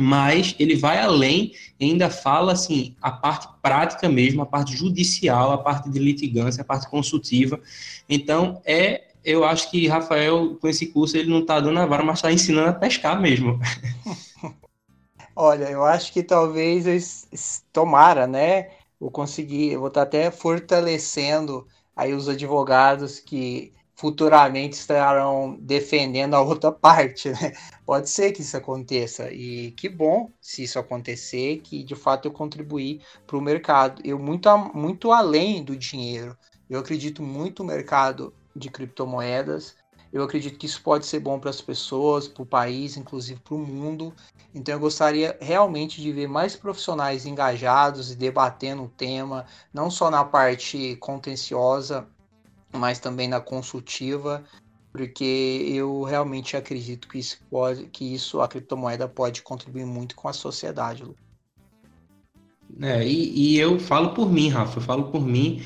mas 0.00 0.54
ele 0.60 0.76
vai 0.76 1.00
além 1.00 1.52
ainda 1.80 2.08
fala 2.08 2.52
assim 2.52 2.94
a 3.02 3.10
parte 3.10 3.48
prática 3.60 4.08
mesmo, 4.08 4.42
a 4.42 4.46
parte 4.46 4.76
judicial, 4.76 5.50
a 5.50 5.58
parte 5.58 5.90
de 5.90 5.98
litigância, 5.98 6.62
a 6.62 6.64
parte 6.64 6.88
consultiva. 6.88 7.60
Então 8.08 8.62
é, 8.64 9.08
eu 9.24 9.44
acho 9.44 9.68
que 9.70 9.88
Rafael 9.88 10.56
com 10.60 10.68
esse 10.68 10.86
curso 10.86 11.16
ele 11.16 11.28
não 11.28 11.40
está 11.40 11.58
dando 11.58 11.80
a 11.80 11.86
vara, 11.86 12.04
mas 12.04 12.18
está 12.18 12.30
ensinando 12.30 12.68
a 12.68 12.72
pescar 12.72 13.20
mesmo. 13.20 13.58
Olha, 15.34 15.64
eu 15.64 15.84
acho 15.84 16.12
que 16.12 16.22
talvez 16.22 16.86
eu 16.86 16.98
tomara, 17.72 18.26
né? 18.26 18.70
Vou 19.00 19.10
conseguir, 19.10 19.72
eu 19.72 19.80
vou 19.80 19.88
estar 19.88 20.02
tá 20.02 20.06
até 20.06 20.30
fortalecendo 20.30 21.66
aí 21.96 22.14
os 22.14 22.28
advogados 22.28 23.18
que 23.18 23.72
futuramente 23.98 24.76
estarão 24.76 25.58
defendendo 25.60 26.34
a 26.34 26.40
outra 26.40 26.70
parte, 26.70 27.30
né? 27.30 27.52
Pode 27.84 28.08
ser 28.08 28.30
que 28.30 28.42
isso 28.42 28.56
aconteça 28.56 29.28
e 29.32 29.72
que 29.72 29.88
bom 29.88 30.30
se 30.40 30.62
isso 30.62 30.78
acontecer, 30.78 31.60
que 31.62 31.82
de 31.82 31.96
fato 31.96 32.28
eu 32.28 32.32
contribuir 32.32 33.02
para 33.26 33.36
o 33.36 33.40
mercado. 33.40 34.00
Eu 34.04 34.16
muito, 34.16 34.48
muito 34.72 35.10
além 35.10 35.64
do 35.64 35.76
dinheiro. 35.76 36.38
Eu 36.70 36.78
acredito 36.78 37.24
muito 37.24 37.64
no 37.64 37.70
mercado 37.70 38.32
de 38.54 38.70
criptomoedas. 38.70 39.74
Eu 40.12 40.22
acredito 40.22 40.58
que 40.58 40.66
isso 40.66 40.80
pode 40.80 41.04
ser 41.04 41.18
bom 41.18 41.40
para 41.40 41.50
as 41.50 41.60
pessoas, 41.60 42.28
para 42.28 42.44
o 42.44 42.46
país, 42.46 42.96
inclusive 42.96 43.40
para 43.40 43.56
o 43.56 43.58
mundo. 43.58 44.14
Então 44.54 44.74
eu 44.74 44.80
gostaria 44.80 45.36
realmente 45.40 46.00
de 46.00 46.12
ver 46.12 46.28
mais 46.28 46.54
profissionais 46.54 47.26
engajados 47.26 48.12
e 48.12 48.16
debatendo 48.16 48.84
o 48.84 48.88
tema, 48.88 49.44
não 49.74 49.90
só 49.90 50.08
na 50.08 50.24
parte 50.24 50.94
contenciosa, 50.96 52.06
mas 52.72 52.98
também 52.98 53.28
na 53.28 53.40
consultiva, 53.40 54.44
porque 54.92 55.64
eu 55.68 56.02
realmente 56.02 56.56
acredito 56.56 57.08
que 57.08 57.18
isso 57.18 57.38
pode, 57.50 57.86
que 57.86 58.14
isso 58.14 58.40
a 58.40 58.48
criptomoeda 58.48 59.08
pode 59.08 59.42
contribuir 59.42 59.86
muito 59.86 60.16
com 60.16 60.28
a 60.28 60.32
sociedade. 60.32 61.04
Lu. 61.04 61.14
É, 62.80 63.06
e, 63.06 63.54
e, 63.54 63.58
eu 63.58 63.78
falo 63.78 64.14
por 64.14 64.30
mim, 64.30 64.48
Rafa, 64.48 64.78
eu 64.78 64.82
falo 64.82 65.04
por 65.10 65.26
mim 65.26 65.62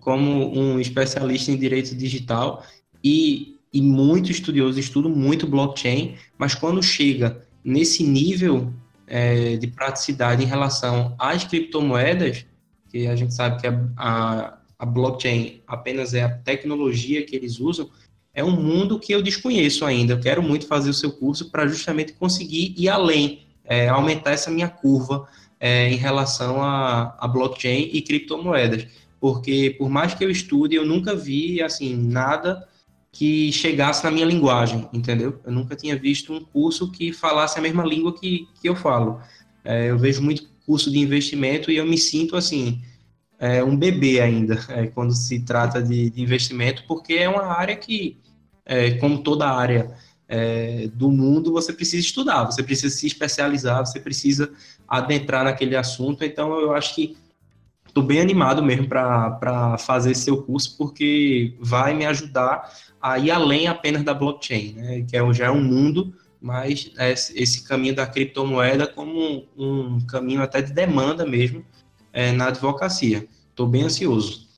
como 0.00 0.56
um 0.56 0.80
especialista 0.80 1.50
em 1.50 1.56
direito 1.56 1.94
digital 1.94 2.64
e, 3.04 3.58
e 3.72 3.82
muito 3.82 4.30
estudioso, 4.30 4.80
estudo 4.80 5.08
muito 5.08 5.46
blockchain, 5.46 6.16
mas 6.38 6.54
quando 6.54 6.82
chega 6.82 7.46
nesse 7.62 8.02
nível 8.02 8.72
é, 9.06 9.56
de 9.56 9.66
praticidade 9.66 10.42
em 10.42 10.46
relação 10.46 11.14
às 11.18 11.44
criptomoedas, 11.44 12.46
que 12.90 13.06
a 13.06 13.14
gente 13.14 13.34
sabe 13.34 13.60
que 13.60 13.66
a, 13.66 13.72
a 13.96 14.58
a 14.78 14.86
blockchain 14.86 15.60
apenas 15.66 16.14
é 16.14 16.22
a 16.22 16.28
tecnologia 16.30 17.24
que 17.24 17.34
eles 17.34 17.58
usam, 17.58 17.90
é 18.32 18.44
um 18.44 18.52
mundo 18.52 18.98
que 18.98 19.12
eu 19.12 19.20
desconheço 19.20 19.84
ainda. 19.84 20.12
Eu 20.12 20.20
quero 20.20 20.42
muito 20.42 20.66
fazer 20.66 20.90
o 20.90 20.94
seu 20.94 21.10
curso 21.10 21.50
para 21.50 21.66
justamente 21.66 22.12
conseguir 22.12 22.74
ir 22.76 22.88
além, 22.88 23.40
é, 23.64 23.88
aumentar 23.88 24.30
essa 24.30 24.50
minha 24.50 24.68
curva 24.68 25.26
é, 25.58 25.90
em 25.90 25.96
relação 25.96 26.62
a, 26.62 27.16
a 27.18 27.26
blockchain 27.26 27.90
e 27.92 28.00
criptomoedas. 28.00 28.86
Porque 29.20 29.74
por 29.76 29.90
mais 29.90 30.14
que 30.14 30.24
eu 30.24 30.30
estude, 30.30 30.76
eu 30.76 30.86
nunca 30.86 31.16
vi 31.16 31.60
assim 31.60 31.96
nada 31.96 32.68
que 33.10 33.50
chegasse 33.50 34.04
na 34.04 34.10
minha 34.12 34.26
linguagem, 34.26 34.88
entendeu? 34.92 35.40
Eu 35.44 35.50
nunca 35.50 35.74
tinha 35.74 35.96
visto 35.96 36.32
um 36.32 36.40
curso 36.40 36.92
que 36.92 37.12
falasse 37.12 37.58
a 37.58 37.62
mesma 37.62 37.84
língua 37.84 38.16
que, 38.16 38.46
que 38.60 38.68
eu 38.68 38.76
falo. 38.76 39.20
É, 39.64 39.90
eu 39.90 39.98
vejo 39.98 40.22
muito 40.22 40.48
curso 40.64 40.90
de 40.90 40.98
investimento 40.98 41.70
e 41.70 41.76
eu 41.76 41.86
me 41.86 41.98
sinto 41.98 42.36
assim, 42.36 42.80
é, 43.38 43.62
um 43.62 43.76
bebê 43.76 44.20
ainda 44.20 44.58
é, 44.68 44.86
quando 44.86 45.14
se 45.14 45.40
trata 45.40 45.82
de, 45.82 46.10
de, 46.10 46.22
investimento, 46.22 46.84
porque 46.88 47.14
é 47.14 47.28
uma 47.28 47.44
área 47.44 47.76
que, 47.76 48.18
é, 48.64 48.92
como 48.92 49.22
toda 49.22 49.48
área 49.48 49.94
é, 50.28 50.88
do 50.92 51.10
mundo, 51.10 51.52
você 51.52 51.72
precisa 51.72 52.04
estudar, 52.04 52.44
você 52.44 52.62
precisa 52.62 52.94
se 52.94 53.06
especializar, 53.06 53.86
você 53.86 54.00
precisa 54.00 54.50
adentrar 54.86 55.44
naquele 55.44 55.76
assunto. 55.76 56.24
Então, 56.24 56.58
eu 56.60 56.74
acho 56.74 56.94
que 56.94 57.16
estou 57.86 58.02
bem 58.02 58.20
animado 58.20 58.62
mesmo 58.62 58.88
para 58.88 59.78
fazer 59.78 60.14
seu 60.14 60.42
curso, 60.42 60.76
porque 60.76 61.54
vai 61.60 61.94
me 61.94 62.04
ajudar 62.06 62.70
a 63.00 63.18
ir 63.18 63.30
além 63.30 63.68
apenas 63.68 64.02
da 64.02 64.12
blockchain, 64.12 64.72
né, 64.72 65.06
que 65.08 65.16
é, 65.16 65.32
já 65.32 65.46
é 65.46 65.50
um 65.50 65.62
mundo 65.62 66.12
mas 66.40 66.92
esse 67.34 67.66
caminho 67.66 67.94
da 67.94 68.06
criptomoeda 68.06 68.86
como 68.86 69.44
um 69.56 69.98
caminho 70.06 70.42
até 70.42 70.62
de 70.62 70.72
demanda 70.72 71.26
mesmo, 71.26 71.64
é, 72.12 72.32
na 72.32 72.48
advocacia. 72.48 73.28
Estou 73.50 73.66
bem 73.66 73.82
ansioso. 73.82 74.48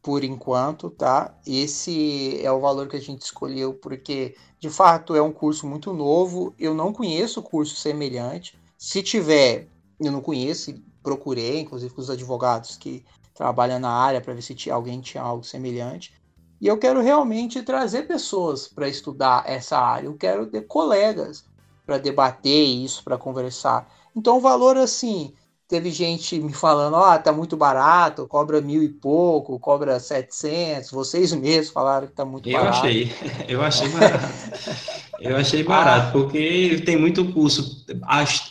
por 0.01 0.23
enquanto, 0.23 0.89
tá? 0.89 1.33
Esse 1.45 2.43
é 2.43 2.51
o 2.51 2.59
valor 2.59 2.87
que 2.87 2.95
a 2.95 3.01
gente 3.01 3.21
escolheu 3.21 3.73
porque, 3.73 4.35
de 4.59 4.69
fato, 4.69 5.15
é 5.15 5.21
um 5.21 5.31
curso 5.31 5.67
muito 5.67 5.93
novo. 5.93 6.53
Eu 6.57 6.73
não 6.73 6.91
conheço 6.91 7.41
curso 7.41 7.75
semelhante. 7.75 8.59
Se 8.77 9.03
tiver, 9.03 9.67
eu 9.99 10.11
não 10.11 10.21
conheço, 10.21 10.73
procurei, 11.03 11.59
inclusive 11.59 11.93
com 11.93 12.01
os 12.01 12.09
advogados 12.09 12.77
que 12.77 13.05
trabalham 13.33 13.79
na 13.79 13.91
área 13.91 14.21
para 14.21 14.33
ver 14.33 14.41
se 14.41 14.71
alguém 14.71 15.01
tinha 15.01 15.23
algo 15.23 15.43
semelhante. 15.43 16.13
E 16.59 16.67
eu 16.67 16.77
quero 16.77 17.01
realmente 17.01 17.61
trazer 17.63 18.07
pessoas 18.07 18.67
para 18.67 18.87
estudar 18.87 19.43
essa 19.47 19.77
área. 19.77 20.07
Eu 20.07 20.15
quero 20.15 20.47
ter 20.47 20.61
colegas 20.67 21.43
para 21.85 21.97
debater 21.97 22.67
isso, 22.67 23.03
para 23.03 23.17
conversar. 23.17 23.91
Então, 24.15 24.37
o 24.37 24.41
valor 24.41 24.77
assim, 24.77 25.33
teve 25.71 25.89
gente 25.89 26.37
me 26.37 26.51
falando, 26.51 26.95
ó, 26.95 27.15
oh, 27.15 27.17
tá 27.17 27.31
muito 27.31 27.55
barato, 27.55 28.27
cobra 28.27 28.59
mil 28.59 28.83
e 28.83 28.89
pouco, 28.89 29.57
cobra 29.57 30.01
700. 30.01 30.91
Vocês 30.91 31.31
mesmos 31.31 31.69
falaram 31.69 32.07
que 32.07 32.13
tá 32.13 32.25
muito 32.25 32.49
eu 32.49 32.57
barato. 32.57 32.79
Achei, 32.79 33.09
eu 33.47 33.61
achei 33.61 33.87
barato. 33.87 34.25
eu 35.21 35.37
achei 35.37 35.63
barato, 35.63 36.11
porque 36.11 36.83
tem 36.85 36.97
muito 36.97 37.23
curso, 37.31 37.85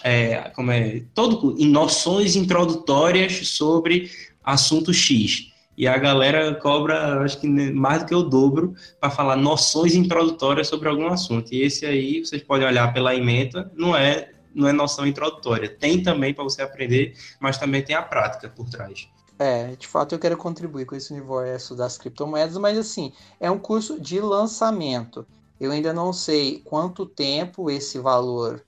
é, 0.02 0.50
como 0.56 0.70
é, 0.72 1.02
todo 1.14 1.54
em 1.58 1.68
noções 1.68 2.36
introdutórias 2.36 3.48
sobre 3.48 4.10
assunto 4.42 4.94
X. 4.94 5.50
E 5.76 5.86
a 5.86 5.98
galera 5.98 6.54
cobra, 6.54 7.22
acho 7.22 7.38
que 7.38 7.46
mais 7.46 8.00
do 8.00 8.06
que 8.06 8.14
o 8.14 8.22
dobro, 8.22 8.74
para 8.98 9.10
falar 9.10 9.36
noções 9.36 9.94
introdutórias 9.94 10.68
sobre 10.68 10.88
algum 10.88 11.08
assunto. 11.08 11.52
E 11.52 11.62
esse 11.62 11.84
aí, 11.84 12.20
vocês 12.20 12.42
podem 12.42 12.66
olhar 12.66 12.94
pela 12.94 13.14
ementa, 13.14 13.70
não 13.76 13.94
é, 13.94 14.30
não 14.54 14.68
é 14.68 14.72
noção 14.72 15.06
introdutória. 15.06 15.68
Tem 15.68 16.02
também 16.02 16.34
para 16.34 16.44
você 16.44 16.62
aprender, 16.62 17.16
mas 17.38 17.58
também 17.58 17.82
tem 17.82 17.94
a 17.94 18.02
prática 18.02 18.48
por 18.48 18.68
trás. 18.68 19.08
É, 19.38 19.74
de 19.74 19.86
fato 19.86 20.14
eu 20.14 20.18
quero 20.18 20.36
contribuir 20.36 20.84
com 20.84 20.94
esse 20.94 21.12
universo 21.12 21.74
das 21.74 21.96
criptomoedas, 21.96 22.56
mas 22.58 22.76
assim, 22.76 23.12
é 23.38 23.50
um 23.50 23.58
curso 23.58 23.98
de 23.98 24.20
lançamento. 24.20 25.26
Eu 25.58 25.72
ainda 25.72 25.92
não 25.92 26.12
sei 26.12 26.60
quanto 26.60 27.06
tempo 27.06 27.70
esse 27.70 27.98
valor 27.98 28.62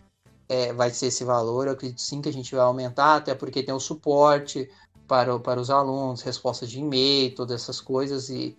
é, 0.48 0.72
vai 0.72 0.90
ser 0.90 1.06
esse 1.06 1.24
valor. 1.24 1.66
Eu 1.66 1.72
acredito 1.72 2.00
sim 2.00 2.20
que 2.22 2.28
a 2.28 2.32
gente 2.32 2.54
vai 2.54 2.64
aumentar, 2.64 3.16
até 3.16 3.34
porque 3.34 3.62
tem 3.62 3.74
o 3.74 3.80
suporte, 3.80 4.68
para, 5.06 5.38
para 5.38 5.60
os 5.60 5.68
alunos, 5.68 6.22
respostas 6.22 6.70
de 6.70 6.80
e-mail, 6.80 7.34
todas 7.34 7.60
essas 7.60 7.80
coisas, 7.80 8.30
e 8.30 8.56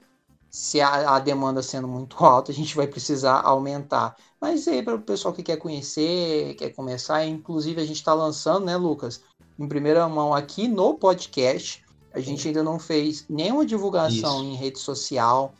se 0.54 0.80
a, 0.80 1.16
a, 1.16 1.20
demanda 1.20 1.64
sendo 1.64 1.88
muito 1.88 2.16
alta, 2.24 2.52
a 2.52 2.56
gente 2.56 2.76
vai 2.76 2.86
precisar 2.86 3.42
aumentar. 3.42 4.16
Mas 4.40 4.68
aí, 4.68 4.84
para 4.84 4.96
o 4.96 5.02
pessoal 5.02 5.34
que 5.34 5.42
quer 5.42 5.58
conhecer, 5.58 6.54
quer 6.56 6.70
começar, 6.70 7.26
inclusive 7.26 7.82
a 7.82 7.86
gente 7.86 7.98
está 7.98 8.14
lançando, 8.14 8.66
né, 8.66 8.78
Lucas, 8.78 9.22
em 9.58 9.68
primeira 9.68 10.08
mão 10.08 10.34
aqui 10.34 10.68
no 10.68 10.94
podcast. 10.94 11.84
A 12.14 12.20
gente 12.20 12.48
ainda 12.48 12.62
não 12.62 12.78
fez 12.78 13.26
nenhuma 13.28 13.66
divulgação 13.66 14.44
Isso. 14.44 14.52
em 14.52 14.56
rede 14.56 14.78
social, 14.78 15.56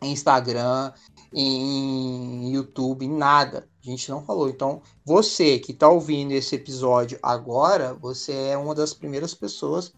em 0.00 0.12
Instagram, 0.12 0.92
em 1.34 2.52
YouTube, 2.52 3.04
em 3.04 3.10
nada. 3.10 3.68
A 3.84 3.90
gente 3.90 4.08
não 4.08 4.22
falou. 4.22 4.48
Então, 4.48 4.80
você 5.04 5.58
que 5.58 5.72
está 5.72 5.88
ouvindo 5.88 6.30
esse 6.30 6.54
episódio 6.54 7.18
agora, 7.20 7.94
você 7.94 8.32
é 8.32 8.56
uma 8.56 8.76
das 8.76 8.94
primeiras 8.94 9.34
pessoas 9.34 9.92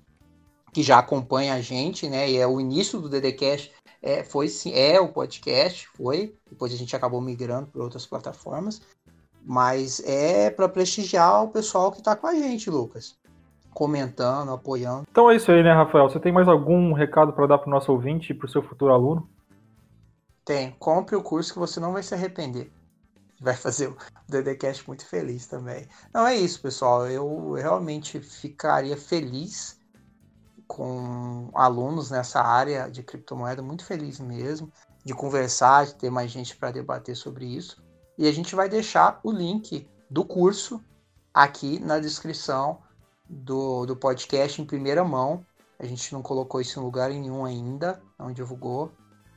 que 0.73 0.83
já 0.83 0.99
acompanha 0.99 1.55
a 1.55 1.61
gente, 1.61 2.09
né? 2.09 2.31
E 2.31 2.37
é 2.39 2.47
o 2.47 2.61
início 2.61 3.01
do 3.01 3.09
DDCast, 3.09 3.73
é, 4.03 4.25
foi 4.25 4.49
sim, 4.49 4.73
é 4.73 4.99
o 4.99 5.09
podcast, 5.09 5.87
foi. 5.89 6.35
Depois 6.49 6.73
a 6.73 6.77
gente 6.77 6.97
acabou 6.97 7.21
migrando 7.21 7.67
para 7.67 7.83
outras 7.83 8.07
plataformas. 8.07 8.81
Mas 9.45 10.01
é 10.05 10.51
para 10.51 10.69
prestigiar 10.69 11.45
o 11.45 11.49
pessoal 11.49 11.91
que 11.91 11.99
está 11.99 12.17
com 12.17 12.27
a 12.27 12.35
gente, 12.35 12.71
Lucas. 12.71 13.19
Comentando, 13.73 14.53
apoiando. 14.53 15.07
Então 15.11 15.31
é 15.31 15.37
isso 15.37 15.51
aí, 15.51 15.63
né, 15.63 15.73
Rafael? 15.73 16.09
Você 16.09 16.19
tem 16.19 16.33
mais 16.33 16.49
algum 16.49 16.93
recado 16.93 17.33
para 17.33 17.47
dar 17.47 17.59
para 17.59 17.69
o 17.69 17.71
nosso 17.71 17.93
ouvinte 17.93 18.33
e 18.33 18.35
para 18.35 18.47
o 18.47 18.51
seu 18.51 18.63
futuro 18.63 18.93
aluno? 18.93 19.29
Tem. 20.45 20.75
Compre 20.79 21.17
o 21.17 21.23
curso 21.23 21.53
que 21.53 21.59
você 21.59 21.79
não 21.79 21.93
vai 21.93 22.03
se 22.03 22.15
arrepender. 22.15 22.71
Vai 23.41 23.55
fazer 23.55 23.89
o 23.89 23.97
DDCast 24.29 24.87
muito 24.87 25.07
feliz 25.07 25.47
também. 25.47 25.87
Não, 26.13 26.27
é 26.27 26.37
isso, 26.37 26.61
pessoal. 26.61 27.07
Eu 27.07 27.53
realmente 27.53 28.21
ficaria 28.21 28.97
feliz 28.97 29.80
com 30.71 31.51
alunos 31.53 32.13
nessa 32.13 32.41
área 32.41 32.89
de 32.89 33.03
criptomoeda, 33.03 33.61
muito 33.61 33.85
feliz 33.85 34.21
mesmo 34.21 34.73
de 35.05 35.13
conversar, 35.13 35.87
de 35.87 35.97
ter 35.97 36.11
mais 36.11 36.31
gente 36.31 36.57
para 36.57 36.71
debater 36.71 37.17
sobre 37.17 37.45
isso. 37.45 37.83
E 38.17 38.29
a 38.29 38.33
gente 38.33 38.55
vai 38.55 38.69
deixar 38.69 39.19
o 39.25 39.33
link 39.33 39.89
do 40.09 40.25
curso 40.25 40.81
aqui 41.35 41.81
na 41.81 41.99
descrição 41.99 42.79
do, 43.29 43.85
do 43.85 43.97
podcast 43.97 44.63
em 44.63 44.65
primeira 44.65 45.03
mão. 45.03 45.45
A 45.77 45.87
gente 45.87 46.13
não 46.13 46.23
colocou 46.23 46.61
isso 46.61 46.79
em 46.79 46.83
lugar 46.85 47.11
nenhum 47.11 47.45
ainda, 47.45 48.01
não 48.17 48.31
divulgou. 48.31 48.93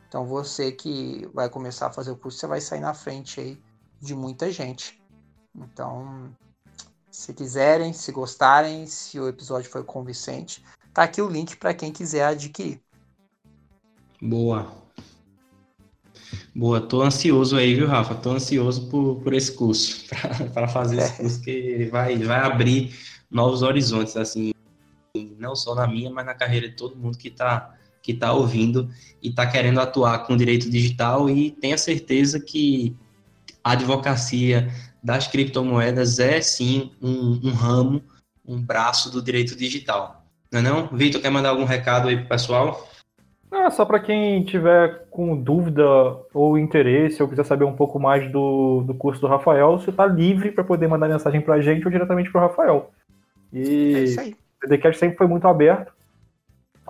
Então 0.08 0.28
você 0.28 0.72
que 0.72 1.28
vai 1.34 1.50
começar 1.50 1.88
a 1.88 1.92
fazer 1.92 2.12
o 2.12 2.16
curso, 2.16 2.38
você 2.38 2.46
vai 2.46 2.62
sair 2.62 2.82
na 2.82 2.94
frente 2.94 3.40
aí 3.40 3.64
de 4.00 4.14
muita 4.14 4.52
gente. 4.52 5.02
Então, 5.56 6.32
se 7.10 7.34
quiserem, 7.34 7.92
se 7.92 8.12
gostarem, 8.12 8.86
se 8.86 9.20
o 9.20 9.28
episódio 9.28 9.72
foi 9.72 9.84
convincente, 9.84 10.64
Tá 10.94 11.04
aqui 11.04 11.22
o 11.22 11.30
link 11.30 11.58
para 11.58 11.74
quem 11.74 11.92
quiser 11.92 12.26
adquirir. 12.26 12.80
Boa. 14.22 14.72
Boa, 16.56 16.80
tô 16.80 17.02
ansioso 17.02 17.58
aí, 17.58 17.74
viu, 17.74 17.88
Rafa? 17.88 18.14
Tô 18.14 18.30
ansioso 18.30 18.88
por, 18.90 19.16
por 19.22 19.34
esse 19.34 19.52
curso, 19.54 20.06
para 20.54 20.68
fazer 20.68 20.98
esse 20.98 21.18
curso 21.18 21.42
que 21.42 21.86
vai, 21.86 22.16
vai 22.18 22.40
abrir 22.40 22.96
novos 23.30 23.64
horizontes, 23.64 24.16
assim, 24.16 24.52
não 25.40 25.56
só 25.56 25.74
na 25.74 25.88
minha, 25.88 26.12
mas 26.12 26.26
na 26.26 26.36
carreira 26.36 26.70
de 26.70 26.76
todo 26.76 26.96
mundo 26.96 27.18
que 27.18 27.30
está 27.30 27.76
que 28.04 28.14
tá 28.14 28.34
ouvindo 28.34 28.90
e 29.22 29.30
está 29.30 29.48
querendo 29.48 29.80
atuar 29.80 30.28
com 30.28 30.36
direito 30.36 30.70
digital 30.70 31.30
e 31.30 31.52
tenha 31.52 31.78
certeza 31.78 32.38
que 32.38 32.94
a 33.64 33.72
advocacia 33.72 34.70
das 35.02 35.26
criptomoedas 35.26 36.20
é 36.20 36.42
sim 36.42 36.92
um, 37.02 37.40
um 37.48 37.52
ramo, 37.52 38.04
um 38.46 38.62
braço 38.62 39.10
do 39.10 39.22
direito 39.22 39.56
digital. 39.56 40.23
Não 40.54 40.60
é 40.60 40.64
não? 40.64 40.88
Vitor, 40.88 41.20
quer 41.20 41.32
mandar 41.32 41.50
algum 41.50 41.66
recado 41.66 42.08
aí 42.08 42.16
pro 42.16 42.28
pessoal? 42.28 42.88
Ah, 43.52 43.72
só 43.72 43.86
para 43.86 44.00
quem 44.00 44.44
tiver 44.44 45.08
com 45.10 45.36
dúvida 45.36 45.84
ou 46.32 46.60
interesse 46.60 47.22
ou 47.22 47.28
quiser 47.28 47.44
saber 47.44 47.66
um 47.66 47.76
pouco 47.76 48.00
mais 48.00 48.32
do, 48.32 48.84
do 48.86 48.94
curso 48.94 49.20
do 49.20 49.28
Rafael, 49.28 49.80
você 49.80 49.90
está 49.90 50.06
livre 50.06 50.52
para 50.52 50.64
poder 50.64 50.88
mandar 50.88 51.10
mensagem 51.10 51.42
para 51.42 51.56
a 51.56 51.62
gente 51.62 51.84
ou 51.86 51.92
diretamente 51.92 52.32
para 52.32 52.40
o 52.40 52.48
Rafael. 52.48 52.92
E 53.52 53.96
é 53.96 54.04
isso 54.04 54.20
aí. 54.20 54.36
o 54.64 54.68
DDCast 54.68 55.00
sempre 55.00 55.18
foi 55.18 55.28
muito 55.28 55.48
aberto. 55.48 55.92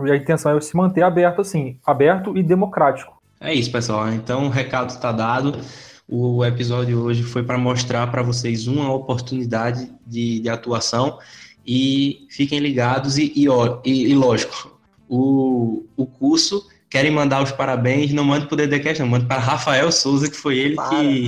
E 0.01 0.11
a 0.11 0.15
intenção 0.15 0.57
é 0.57 0.61
se 0.61 0.75
manter 0.75 1.03
aberto 1.03 1.39
assim, 1.39 1.77
aberto 1.85 2.37
e 2.37 2.43
democrático. 2.43 3.21
É 3.39 3.53
isso, 3.53 3.71
pessoal. 3.71 4.11
Então 4.11 4.47
o 4.47 4.49
recado 4.49 4.89
está 4.89 5.11
dado. 5.11 5.57
O 6.07 6.43
episódio 6.43 7.01
hoje 7.01 7.23
foi 7.23 7.43
para 7.43 7.57
mostrar 7.57 8.07
para 8.07 8.21
vocês 8.21 8.67
uma 8.67 8.91
oportunidade 8.93 9.89
de, 10.05 10.41
de 10.41 10.49
atuação 10.49 11.17
e 11.65 12.27
fiquem 12.29 12.59
ligados 12.59 13.17
e, 13.17 13.31
e, 13.35 13.45
e, 13.85 14.11
e 14.11 14.15
lógico, 14.15 14.79
o, 15.07 15.85
o 15.95 16.05
curso 16.05 16.67
querem 16.93 17.09
mandar 17.09 17.41
os 17.41 17.51
parabéns, 17.51 18.13
não 18.13 18.23
mande 18.23 18.45
para 18.45 18.53
o 18.53 18.57
DDCast, 18.57 19.01
não, 19.01 19.09
mande 19.09 19.25
para 19.25 19.39
Rafael 19.41 19.91
Souza, 19.91 20.29
que 20.29 20.37
foi 20.37 20.59
ele 20.59 20.75
que, 20.77 21.27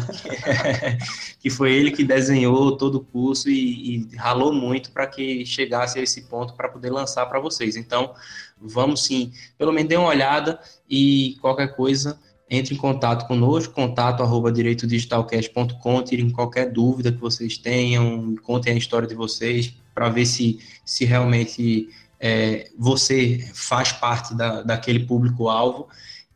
que 1.41 1.49
foi 1.49 1.73
ele 1.73 1.89
que 1.89 2.03
desenhou 2.03 2.77
todo 2.77 2.99
o 2.99 3.03
curso 3.03 3.49
e, 3.49 3.95
e 3.95 4.15
ralou 4.15 4.53
muito 4.53 4.91
para 4.91 5.07
que 5.07 5.43
chegasse 5.43 5.97
a 5.97 6.03
esse 6.03 6.21
ponto 6.23 6.53
para 6.53 6.69
poder 6.69 6.91
lançar 6.91 7.25
para 7.25 7.39
vocês. 7.39 7.75
Então, 7.75 8.13
vamos 8.61 9.05
sim, 9.05 9.31
pelo 9.57 9.73
menos 9.73 9.89
dê 9.89 9.97
uma 9.97 10.09
olhada 10.09 10.59
e 10.87 11.35
qualquer 11.41 11.75
coisa, 11.75 12.19
entre 12.49 12.75
em 12.75 12.77
contato 12.77 13.27
conosco, 13.27 13.73
contato 13.73 14.21
arroba 14.21 14.51
direitodigitalcast.com, 14.51 16.03
tirem 16.03 16.29
qualquer 16.29 16.71
dúvida 16.71 17.12
que 17.12 17.19
vocês 17.19 17.58
tenham, 17.58 18.36
contem 18.43 18.73
a 18.73 18.77
história 18.77 19.08
de 19.08 19.15
vocês, 19.15 19.73
para 19.93 20.10
ver 20.10 20.25
se, 20.25 20.60
se 20.84 21.05
realmente 21.05 21.89
é, 22.19 22.69
você 22.77 23.49
faz 23.53 23.91
parte 23.91 24.36
da, 24.36 24.62
daquele 24.62 25.05
público-alvo. 25.05 25.88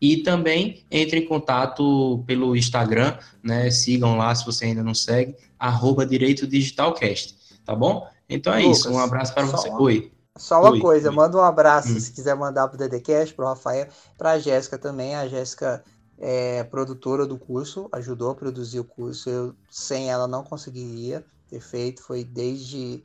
E 0.02 0.18
também 0.18 0.86
entre 0.90 1.20
em 1.20 1.26
contato 1.26 2.24
pelo 2.26 2.56
Instagram, 2.56 3.18
né? 3.44 3.70
Sigam 3.70 4.18
lá 4.18 4.34
se 4.34 4.46
você 4.46 4.66
ainda 4.66 4.82
não 4.82 4.94
segue, 4.94 5.36
arroba 5.60 6.06
Direito 6.06 6.48
Digitalcast, 6.48 7.36
tá 7.66 7.76
bom? 7.76 8.08
Então 8.30 8.54
é 8.54 8.62
Lucas, 8.62 8.78
isso, 8.78 8.92
um 8.92 8.98
abraço 8.98 9.34
para 9.34 9.46
você. 9.46 9.68
Uma, 9.68 9.82
Oi. 9.82 10.12
Só 10.38 10.62
uma 10.62 10.72
Oi. 10.72 10.80
coisa, 10.80 11.10
Oi. 11.10 11.16
manda 11.16 11.38
um 11.38 11.42
abraço 11.42 11.92
hum. 11.92 12.00
se 12.00 12.14
quiser 12.14 12.34
mandar 12.34 12.70
para 12.70 12.76
o 12.76 12.78
DDCast, 12.78 13.34
para 13.34 13.44
o 13.44 13.48
Rafael, 13.50 13.88
para 14.18 14.32
a 14.32 14.40
Jéssica 14.40 14.78
também. 14.78 15.16
A 15.16 15.28
Jéssica 15.28 15.84
é 16.20 16.64
produtora 16.64 17.26
do 17.26 17.38
curso, 17.38 17.88
ajudou 17.94 18.32
a 18.32 18.36
produzir 18.36 18.80
o 18.80 18.84
curso. 18.84 19.30
Eu 19.30 19.56
sem 19.70 20.10
ela 20.10 20.28
não 20.28 20.44
conseguiria 20.44 21.26
ter 21.50 21.62
feito. 21.62 22.04
Foi 22.04 22.24
desde 22.24 23.04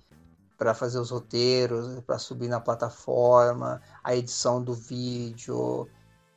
para 0.59 0.74
fazer 0.74 0.98
os 0.98 1.11
roteiros, 1.11 2.00
para 2.07 2.18
subir 2.18 2.48
na 2.48 2.61
plataforma, 2.61 3.81
a 4.03 4.14
edição 4.14 4.62
do 4.62 4.72
vídeo, 4.72 5.88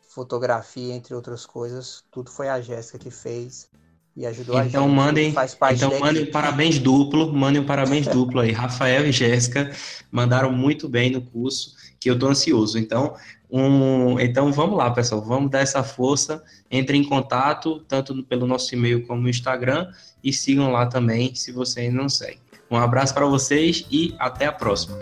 fotografia, 0.09 0.93
entre 0.93 1.13
outras 1.13 1.45
coisas. 1.45 2.03
Tudo 2.11 2.31
foi 2.31 2.49
a 2.49 2.59
Jéssica 2.59 2.97
que 2.97 3.11
fez. 3.11 3.69
e 4.15 4.25
ajudou 4.25 4.59
então, 4.61 4.85
a 4.85 4.87
gente. 4.87 4.95
Mandem, 4.95 5.35
então 5.71 5.99
mandem 5.99 6.23
um 6.23 6.31
parabéns 6.31 6.79
duplo, 6.79 7.31
mandem 7.31 7.61
um 7.61 7.65
parabéns 7.65 8.07
duplo 8.07 8.41
aí. 8.41 8.51
Rafael 8.51 9.05
e 9.05 9.11
Jéssica 9.11 9.71
mandaram 10.11 10.51
muito 10.51 10.89
bem 10.89 11.11
no 11.11 11.21
curso, 11.21 11.75
que 11.99 12.09
eu 12.09 12.15
estou 12.15 12.29
ansioso. 12.29 12.79
Então, 12.79 13.15
um, 13.49 14.19
então 14.19 14.51
vamos 14.51 14.77
lá, 14.77 14.91
pessoal, 14.91 15.21
vamos 15.21 15.49
dar 15.49 15.59
essa 15.59 15.83
força. 15.83 16.43
Entre 16.69 16.97
em 16.97 17.03
contato, 17.03 17.79
tanto 17.87 18.21
pelo 18.23 18.45
nosso 18.45 18.73
e-mail 18.75 19.05
como 19.07 19.21
no 19.21 19.29
Instagram, 19.29 19.89
e 20.23 20.33
sigam 20.33 20.71
lá 20.71 20.85
também, 20.85 21.33
se 21.33 21.51
você 21.51 21.81
ainda 21.81 22.01
não 22.01 22.09
segue. 22.09 22.39
Um 22.69 22.75
abraço 22.75 23.13
para 23.13 23.25
vocês 23.25 23.85
e 23.89 24.13
até 24.19 24.45
a 24.45 24.51
próxima. 24.51 24.97